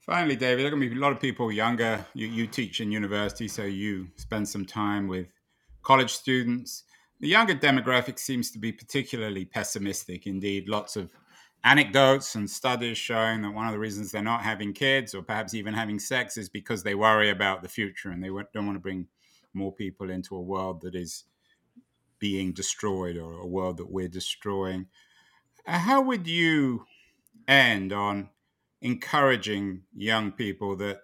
Finally, 0.00 0.36
David, 0.36 0.60
there 0.60 0.68
are 0.68 0.70
going 0.70 0.82
to 0.82 0.90
be 0.90 0.96
a 0.96 1.00
lot 1.00 1.12
of 1.12 1.20
people 1.20 1.52
younger. 1.52 2.04
You, 2.14 2.26
you 2.26 2.46
teach 2.46 2.80
in 2.80 2.90
university, 2.90 3.48
so 3.48 3.64
you 3.64 4.08
spend 4.16 4.48
some 4.48 4.64
time 4.64 5.08
with 5.08 5.26
college 5.82 6.12
students. 6.12 6.84
The 7.20 7.28
younger 7.28 7.54
demographic 7.54 8.18
seems 8.18 8.50
to 8.52 8.58
be 8.58 8.72
particularly 8.72 9.44
pessimistic. 9.44 10.26
Indeed, 10.26 10.70
lots 10.70 10.96
of 10.96 11.10
anecdotes 11.64 12.34
and 12.34 12.48
studies 12.48 12.96
showing 12.96 13.42
that 13.42 13.52
one 13.52 13.66
of 13.66 13.72
the 13.72 13.78
reasons 13.78 14.10
they're 14.10 14.22
not 14.22 14.42
having 14.42 14.72
kids 14.72 15.14
or 15.14 15.20
perhaps 15.20 15.52
even 15.52 15.74
having 15.74 15.98
sex 15.98 16.38
is 16.38 16.48
because 16.48 16.82
they 16.82 16.94
worry 16.94 17.28
about 17.28 17.62
the 17.62 17.68
future 17.68 18.10
and 18.10 18.24
they 18.24 18.28
don't 18.28 18.66
want 18.66 18.76
to 18.76 18.80
bring 18.80 19.06
more 19.52 19.72
people 19.72 20.08
into 20.08 20.34
a 20.34 20.40
world 20.40 20.80
that 20.80 20.94
is 20.94 21.24
being 22.18 22.52
destroyed 22.52 23.18
or 23.18 23.34
a 23.34 23.46
world 23.46 23.76
that 23.76 23.90
we're 23.90 24.08
destroying. 24.08 24.86
Uh, 25.66 25.78
how 25.78 26.00
would 26.00 26.26
you 26.26 26.86
end 27.46 27.92
on 27.92 28.30
encouraging 28.82 29.82
young 29.94 30.32
people 30.32 30.76
that 30.76 31.00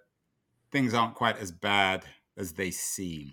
things 0.71 0.95
aren't 0.95 1.15
quite 1.15 1.39
as 1.39 1.51
bad 1.51 2.05
as 2.37 2.53
they 2.53 2.71
seem? 2.71 3.33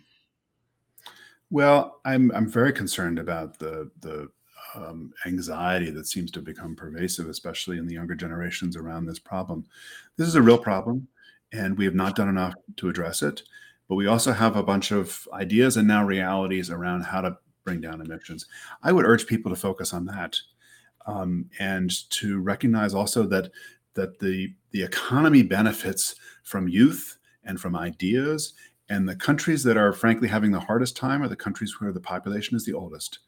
Well, 1.49 1.99
I'm 2.05 2.31
I'm 2.31 2.49
very 2.49 2.73
concerned 2.73 3.19
about 3.19 3.59
the 3.59 3.91
the 3.99 4.29
um, 4.75 5.13
anxiety 5.25 5.91
that 5.91 6.07
seems 6.07 6.31
to 6.31 6.41
become 6.41 6.75
pervasive, 6.75 7.29
especially 7.29 7.77
in 7.77 7.85
the 7.85 7.93
younger 7.93 8.15
generations 8.15 8.75
around 8.75 9.05
this 9.05 9.19
problem. 9.19 9.65
This 10.17 10.27
is 10.27 10.35
a 10.35 10.41
real 10.41 10.57
problem, 10.57 11.07
and 11.51 11.77
we 11.77 11.85
have 11.85 11.95
not 11.95 12.15
done 12.15 12.29
enough 12.29 12.55
to 12.77 12.89
address 12.89 13.21
it. 13.21 13.43
But 13.87 13.95
we 13.95 14.07
also 14.07 14.31
have 14.31 14.55
a 14.55 14.63
bunch 14.63 14.91
of 14.91 15.27
ideas 15.33 15.77
and 15.77 15.87
now 15.87 16.05
realities 16.05 16.71
around 16.71 17.01
how 17.01 17.21
to 17.21 17.37
bring 17.63 17.81
down 17.81 18.01
emissions. 18.01 18.45
I 18.81 18.91
would 18.91 19.05
urge 19.05 19.27
people 19.27 19.51
to 19.51 19.59
focus 19.59 19.93
on 19.93 20.05
that 20.05 20.37
um, 21.05 21.49
and 21.59 21.91
to 22.11 22.39
recognize 22.39 22.93
also 22.93 23.23
that 23.27 23.51
that 23.95 24.19
the 24.19 24.53
the 24.71 24.83
economy 24.83 25.43
benefits 25.43 26.15
from 26.43 26.67
youth 26.67 27.17
and 27.45 27.59
from 27.59 27.75
ideas 27.75 28.53
and 28.89 29.07
the 29.07 29.15
countries 29.15 29.63
that 29.63 29.77
are 29.77 29.93
frankly 29.93 30.27
having 30.27 30.51
the 30.51 30.59
hardest 30.59 30.97
time 30.97 31.21
are 31.21 31.27
the 31.27 31.35
countries 31.35 31.79
where 31.79 31.91
the 31.91 31.99
population 31.99 32.55
is 32.55 32.65
the 32.65 32.73
oldest 32.73 33.19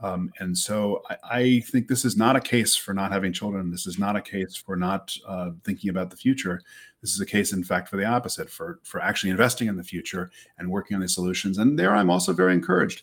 um, 0.00 0.32
and 0.40 0.56
so 0.56 1.02
I, 1.08 1.16
I, 1.30 1.60
think 1.60 1.86
this 1.86 2.04
is 2.04 2.16
not 2.16 2.34
a 2.36 2.40
case 2.40 2.74
for 2.74 2.92
not 2.92 3.12
having 3.12 3.32
children. 3.32 3.70
This 3.70 3.86
is 3.86 3.98
not 3.98 4.16
a 4.16 4.20
case 4.20 4.56
for 4.56 4.76
not 4.76 5.16
uh, 5.26 5.50
thinking 5.62 5.88
about 5.88 6.10
the 6.10 6.16
future. 6.16 6.60
This 7.00 7.14
is 7.14 7.20
a 7.20 7.26
case, 7.26 7.52
in 7.52 7.62
fact, 7.62 7.88
for 7.88 7.96
the 7.96 8.04
opposite, 8.04 8.50
for 8.50 8.80
for 8.82 9.00
actually 9.00 9.30
investing 9.30 9.68
in 9.68 9.76
the 9.76 9.84
future 9.84 10.30
and 10.58 10.68
working 10.68 10.96
on 10.96 11.00
these 11.00 11.14
solutions. 11.14 11.58
And 11.58 11.78
there, 11.78 11.94
I'm 11.94 12.10
also 12.10 12.32
very 12.32 12.54
encouraged. 12.54 13.02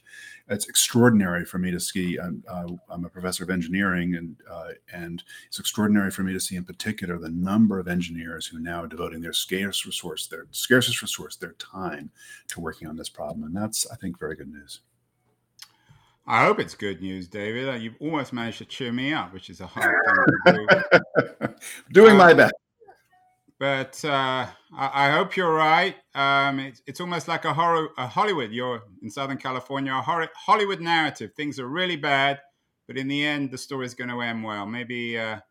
It's 0.50 0.68
extraordinary 0.68 1.46
for 1.46 1.60
me 1.60 1.72
to 1.72 1.80
see. 1.80 2.18
I'm, 2.18 2.44
uh, 2.48 2.68
I'm 2.90 3.06
a 3.06 3.10
professor 3.10 3.44
of 3.44 3.50
engineering, 3.50 4.16
and 4.16 4.36
uh, 4.50 4.72
and 4.92 5.24
it's 5.48 5.60
extraordinary 5.60 6.12
for 6.12 6.24
me 6.24 6.34
to 6.34 6.40
see, 6.42 6.58
in 6.58 6.66
particular, 6.66 7.18
the 7.18 7.30
number 7.30 7.80
of 7.80 7.88
engineers 7.88 8.46
who 8.46 8.60
now 8.60 8.84
are 8.84 8.88
devoting 8.88 9.22
their 9.22 9.34
scarce 9.34 9.86
resource, 9.86 10.28
their 10.28 10.48
scarcest 10.52 11.02
resource, 11.02 11.38
their 11.38 11.54
time, 11.54 12.12
to 12.50 12.60
working 12.60 12.90
on 12.90 12.98
this 12.98 13.10
problem. 13.10 13.44
And 13.44 13.56
that's, 13.56 13.90
I 13.90 13.96
think, 13.96 14.20
very 14.20 14.36
good 14.36 14.52
news. 14.52 14.82
I 16.32 16.46
hope 16.46 16.62
it's 16.62 16.76
good 16.76 17.02
news, 17.02 17.28
David. 17.28 17.68
Uh, 17.68 17.74
you've 17.74 17.98
almost 18.00 18.32
managed 18.32 18.60
to 18.60 18.66
cheer 18.66 18.94
me 18.94 19.12
up, 19.12 19.34
which 19.34 19.50
is 19.50 19.60
a 19.60 19.68
hard 19.68 19.94
thing 20.46 20.56
to 20.56 21.34
do. 21.42 21.48
Doing 21.92 22.12
um, 22.12 22.18
my 22.20 22.34
best. 22.34 22.54
But 23.60 24.00
uh, 24.06 24.48
I, 24.74 25.08
I, 25.08 25.12
hope 25.12 25.36
you're 25.36 25.54
right. 25.54 25.94
Um, 26.16 26.60
it's, 26.60 26.82
it's 26.88 27.02
almost 27.02 27.28
like 27.28 27.44
a 27.44 27.54
horror, 27.54 27.90
a 27.98 28.08
Hollywood. 28.08 28.52
You're 28.52 28.82
in 29.04 29.10
Southern 29.10 29.40
California, 29.40 29.94
a 29.94 30.02
horror, 30.02 30.30
Hollywood 30.34 30.80
narrative. 30.80 31.32
Things 31.36 31.60
are 31.60 31.68
really 31.68 31.98
bad, 31.98 32.40
but 32.88 32.98
in 32.98 33.10
the 33.10 33.26
end, 33.26 33.52
the 33.52 33.58
story 33.58 33.86
is 33.86 33.94
going 33.94 34.10
to 34.10 34.22
end 34.22 34.42
well. 34.42 34.66
Maybe, 34.66 35.20
uh, 35.20 35.42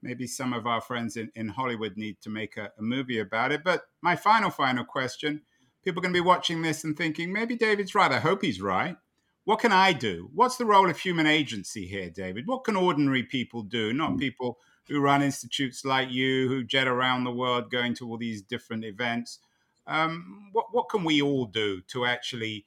maybe 0.00 0.26
some 0.26 0.54
of 0.54 0.66
our 0.66 0.80
friends 0.80 1.18
in, 1.18 1.30
in 1.34 1.48
Hollywood 1.48 1.98
need 1.98 2.16
to 2.22 2.30
make 2.30 2.56
a, 2.56 2.70
a 2.78 2.82
movie 2.82 3.18
about 3.18 3.52
it. 3.52 3.62
But 3.62 3.82
my 4.00 4.16
final, 4.16 4.48
final 4.48 4.86
question: 4.86 5.42
People 5.84 6.00
are 6.00 6.04
going 6.04 6.14
to 6.14 6.22
be 6.22 6.26
watching 6.26 6.62
this 6.62 6.84
and 6.84 6.96
thinking, 6.96 7.34
maybe 7.34 7.54
David's 7.54 7.94
right. 7.94 8.10
I 8.10 8.20
hope 8.20 8.40
he's 8.40 8.62
right 8.62 8.96
what 9.44 9.58
can 9.58 9.72
I 9.72 9.92
do? 9.92 10.30
What's 10.34 10.56
the 10.56 10.64
role 10.64 10.88
of 10.88 10.98
human 10.98 11.26
agency 11.26 11.86
here, 11.86 12.10
David? 12.10 12.46
What 12.46 12.64
can 12.64 12.76
ordinary 12.76 13.22
people 13.24 13.62
do? 13.62 13.92
Not 13.92 14.12
hmm. 14.12 14.18
people 14.18 14.58
who 14.88 15.00
run 15.00 15.22
institutes 15.22 15.84
like 15.84 16.10
you, 16.10 16.48
who 16.48 16.64
jet 16.64 16.88
around 16.88 17.24
the 17.24 17.32
world 17.32 17.70
going 17.70 17.94
to 17.94 18.08
all 18.08 18.18
these 18.18 18.42
different 18.42 18.84
events. 18.84 19.38
Um, 19.86 20.50
what, 20.52 20.66
what 20.72 20.88
can 20.88 21.04
we 21.04 21.22
all 21.22 21.46
do 21.46 21.80
to 21.88 22.04
actually 22.04 22.66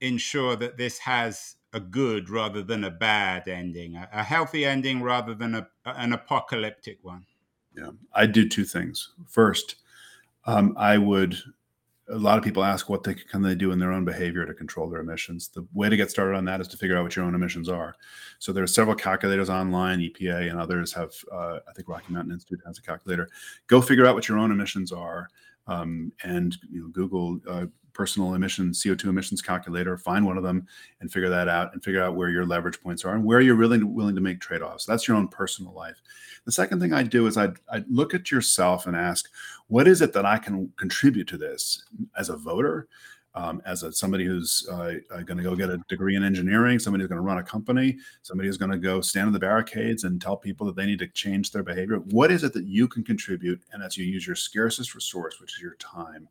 ensure 0.00 0.56
that 0.56 0.76
this 0.76 0.98
has 1.00 1.56
a 1.72 1.80
good 1.80 2.30
rather 2.30 2.62
than 2.62 2.84
a 2.84 2.90
bad 2.90 3.48
ending, 3.48 3.96
a, 3.96 4.08
a 4.12 4.22
healthy 4.22 4.64
ending 4.64 5.02
rather 5.02 5.34
than 5.34 5.54
a, 5.54 5.68
an 5.84 6.12
apocalyptic 6.12 6.98
one? 7.02 7.26
Yeah, 7.74 7.90
I 8.14 8.26
do 8.26 8.48
two 8.48 8.64
things. 8.64 9.12
First, 9.26 9.76
um, 10.46 10.74
I 10.78 10.96
would 10.96 11.36
a 12.08 12.16
lot 12.16 12.38
of 12.38 12.44
people 12.44 12.62
ask 12.62 12.88
what 12.88 13.02
they 13.02 13.14
can 13.14 13.42
they 13.42 13.54
do 13.54 13.72
in 13.72 13.78
their 13.78 13.92
own 13.92 14.04
behavior 14.04 14.46
to 14.46 14.54
control 14.54 14.88
their 14.88 15.00
emissions. 15.00 15.48
The 15.48 15.66
way 15.74 15.88
to 15.88 15.96
get 15.96 16.10
started 16.10 16.36
on 16.36 16.44
that 16.44 16.60
is 16.60 16.68
to 16.68 16.76
figure 16.76 16.96
out 16.96 17.02
what 17.02 17.16
your 17.16 17.24
own 17.24 17.34
emissions 17.34 17.68
are. 17.68 17.96
So 18.38 18.52
there 18.52 18.62
are 18.62 18.68
several 18.68 18.94
calculators 18.96 19.50
online. 19.50 20.00
EPA 20.00 20.50
and 20.50 20.60
others 20.60 20.92
have. 20.92 21.12
Uh, 21.32 21.58
I 21.68 21.72
think 21.74 21.88
Rocky 21.88 22.12
Mountain 22.12 22.32
Institute 22.32 22.60
has 22.64 22.78
a 22.78 22.82
calculator. 22.82 23.28
Go 23.66 23.80
figure 23.80 24.06
out 24.06 24.14
what 24.14 24.28
your 24.28 24.38
own 24.38 24.52
emissions 24.52 24.92
are. 24.92 25.28
um, 25.68 26.12
and 26.22 26.56
you 26.70 26.80
know, 26.80 26.88
Google 26.88 27.40
uh, 27.48 27.66
personal 27.96 28.34
emissions, 28.34 28.82
CO2 28.82 29.04
emissions 29.04 29.40
calculator, 29.40 29.96
find 29.96 30.26
one 30.26 30.36
of 30.36 30.42
them 30.42 30.66
and 31.00 31.10
figure 31.10 31.30
that 31.30 31.48
out 31.48 31.72
and 31.72 31.82
figure 31.82 32.02
out 32.02 32.14
where 32.14 32.28
your 32.28 32.44
leverage 32.44 32.80
points 32.80 33.04
are 33.04 33.14
and 33.14 33.24
where 33.24 33.40
you're 33.40 33.54
really 33.54 33.82
willing 33.82 34.14
to 34.14 34.20
make 34.20 34.38
trade-offs. 34.38 34.84
That's 34.84 35.08
your 35.08 35.16
own 35.16 35.28
personal 35.28 35.72
life. 35.72 36.02
The 36.44 36.52
second 36.52 36.80
thing 36.80 36.92
I 36.92 37.02
do 37.02 37.26
is 37.26 37.38
I 37.38 37.52
look 37.88 38.12
at 38.12 38.30
yourself 38.30 38.86
and 38.86 38.94
ask, 38.94 39.30
what 39.68 39.88
is 39.88 40.02
it 40.02 40.12
that 40.12 40.26
I 40.26 40.38
can 40.38 40.70
contribute 40.76 41.26
to 41.28 41.38
this 41.38 41.84
as 42.16 42.28
a 42.28 42.36
voter? 42.36 42.86
um, 43.36 43.60
as 43.66 43.82
a, 43.82 43.92
somebody 43.92 44.24
who's 44.24 44.66
uh, 44.70 44.94
uh 45.10 45.20
going 45.22 45.36
to 45.36 45.42
go 45.42 45.54
get 45.54 45.68
a 45.68 45.78
degree 45.88 46.16
in 46.16 46.24
engineering, 46.24 46.78
somebody 46.78 47.02
who's 47.02 47.08
going 47.08 47.20
to 47.20 47.26
run 47.26 47.38
a 47.38 47.42
company, 47.42 47.98
somebody 48.22 48.48
who's 48.48 48.56
going 48.56 48.70
to 48.70 48.78
go 48.78 49.00
stand 49.00 49.26
in 49.26 49.32
the 49.32 49.38
barricades 49.38 50.04
and 50.04 50.20
tell 50.20 50.36
people 50.36 50.66
that 50.66 50.74
they 50.74 50.86
need 50.86 50.98
to 50.98 51.08
change 51.08 51.52
their 51.52 51.62
behavior. 51.62 51.98
What 51.98 52.32
is 52.32 52.44
it 52.44 52.54
that 52.54 52.64
you 52.64 52.88
can 52.88 53.04
contribute? 53.04 53.60
And 53.72 53.82
as 53.82 53.96
you 53.96 54.06
use 54.06 54.26
your 54.26 54.36
scarcest 54.36 54.94
resource, 54.94 55.38
which 55.40 55.54
is 55.54 55.62
your 55.62 55.74
time, 55.74 56.28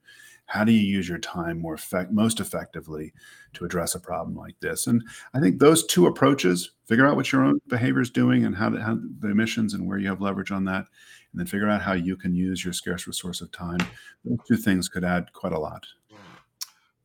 how 0.47 0.63
do 0.63 0.71
you 0.71 0.81
use 0.81 1.09
your 1.09 1.17
time 1.17 1.59
more 1.59 1.73
effect, 1.73 2.11
most 2.11 2.39
effectively 2.39 3.13
to 3.53 3.65
address 3.65 3.95
a 3.95 3.99
problem 3.99 4.35
like 4.35 4.59
this? 4.59 4.87
And 4.87 5.03
I 5.33 5.39
think 5.39 5.59
those 5.59 5.85
two 5.85 6.07
approaches, 6.07 6.71
figure 6.85 7.07
out 7.07 7.15
what 7.15 7.31
your 7.31 7.43
own 7.43 7.59
behavior 7.67 8.01
is 8.01 8.09
doing 8.09 8.45
and 8.45 8.55
how, 8.55 8.69
to, 8.69 8.81
how 8.81 8.99
the 9.19 9.29
emissions 9.29 9.73
and 9.73 9.87
where 9.87 9.97
you 9.97 10.07
have 10.07 10.21
leverage 10.21 10.51
on 10.51 10.65
that, 10.65 10.85
and 11.31 11.39
then 11.39 11.47
figure 11.47 11.69
out 11.69 11.81
how 11.81 11.93
you 11.93 12.15
can 12.15 12.35
use 12.35 12.63
your 12.63 12.73
scarce 12.73 13.07
resource 13.07 13.41
of 13.41 13.51
time. 13.51 13.79
Those 14.23 14.39
two 14.47 14.57
things 14.57 14.87
could 14.87 15.03
add 15.03 15.33
quite 15.33 15.53
a 15.53 15.59
lot. 15.59 15.85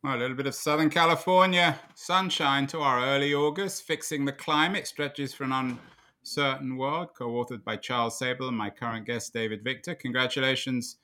Well, 0.02 0.16
a 0.16 0.18
little 0.18 0.36
bit 0.36 0.46
of 0.46 0.54
Southern 0.54 0.88
California 0.88 1.78
sunshine 1.94 2.66
to 2.68 2.80
our 2.80 3.04
early 3.04 3.34
August. 3.34 3.82
Fixing 3.82 4.24
the 4.24 4.32
Climate 4.32 4.86
Strategies 4.86 5.34
for 5.34 5.44
an 5.44 5.78
uncertain 6.22 6.78
world, 6.78 7.08
co 7.14 7.28
authored 7.28 7.64
by 7.64 7.76
Charles 7.76 8.18
Sabel 8.18 8.48
and 8.48 8.56
my 8.56 8.70
current 8.70 9.04
guest, 9.04 9.34
David 9.34 9.62
Victor. 9.62 9.94
Congratulations, 9.94 10.96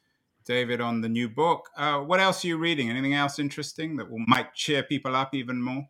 David, 0.47 0.81
on 0.81 1.01
the 1.01 1.09
new 1.09 1.29
book. 1.29 1.69
Uh, 1.77 1.99
what 1.99 2.21
else 2.21 2.45
are 2.45 2.49
you 2.49 2.57
reading? 2.57 2.89
Anything 2.89 3.15
else 3.15 3.39
interesting 3.39 3.97
that 3.97 4.09
will, 4.09 4.25
might 4.27 4.55
cheer 4.55 4.83
people 4.83 5.15
up 5.15 5.35
even 5.35 5.61
more? 5.61 5.87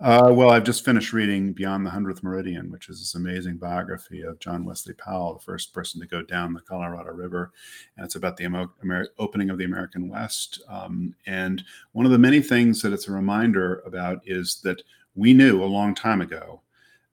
Uh, 0.00 0.30
well, 0.32 0.48
I've 0.48 0.64
just 0.64 0.82
finished 0.84 1.12
reading 1.12 1.52
Beyond 1.52 1.84
the 1.84 1.90
Hundredth 1.90 2.22
Meridian, 2.22 2.70
which 2.70 2.88
is 2.88 3.00
this 3.00 3.16
amazing 3.16 3.58
biography 3.58 4.22
of 4.22 4.38
John 4.38 4.64
Wesley 4.64 4.94
Powell, 4.94 5.34
the 5.34 5.40
first 5.40 5.74
person 5.74 6.00
to 6.00 6.06
go 6.06 6.22
down 6.22 6.54
the 6.54 6.62
Colorado 6.62 7.10
River. 7.12 7.52
And 7.96 8.06
it's 8.06 8.14
about 8.14 8.38
the 8.38 8.44
Amer- 8.44 9.08
opening 9.18 9.50
of 9.50 9.58
the 9.58 9.66
American 9.66 10.08
West. 10.08 10.62
Um, 10.68 11.14
and 11.26 11.62
one 11.92 12.06
of 12.06 12.12
the 12.12 12.18
many 12.18 12.40
things 12.40 12.80
that 12.80 12.94
it's 12.94 13.08
a 13.08 13.12
reminder 13.12 13.80
about 13.84 14.22
is 14.24 14.60
that 14.62 14.82
we 15.14 15.34
knew 15.34 15.62
a 15.62 15.66
long 15.66 15.94
time 15.94 16.22
ago 16.22 16.62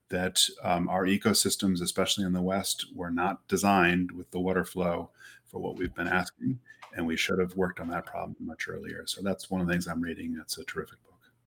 that 0.08 0.42
um, 0.62 0.88
our 0.88 1.04
ecosystems, 1.04 1.82
especially 1.82 2.24
in 2.24 2.32
the 2.32 2.40
West, 2.40 2.86
were 2.94 3.10
not 3.10 3.46
designed 3.48 4.10
with 4.12 4.30
the 4.30 4.40
water 4.40 4.64
flow 4.64 5.10
for 5.48 5.58
what 5.58 5.76
we've 5.76 5.94
been 5.94 6.08
asking. 6.08 6.58
And 6.96 7.06
we 7.06 7.16
should 7.16 7.38
have 7.38 7.56
worked 7.56 7.80
on 7.80 7.88
that 7.88 8.06
problem 8.06 8.36
much 8.40 8.68
earlier. 8.68 9.04
So 9.06 9.22
that's 9.22 9.50
one 9.50 9.60
of 9.60 9.66
the 9.66 9.72
things 9.72 9.86
I'm 9.86 10.00
reading. 10.00 10.38
It's 10.40 10.58
a 10.58 10.64
terrific 10.64 11.02
book. 11.04 11.07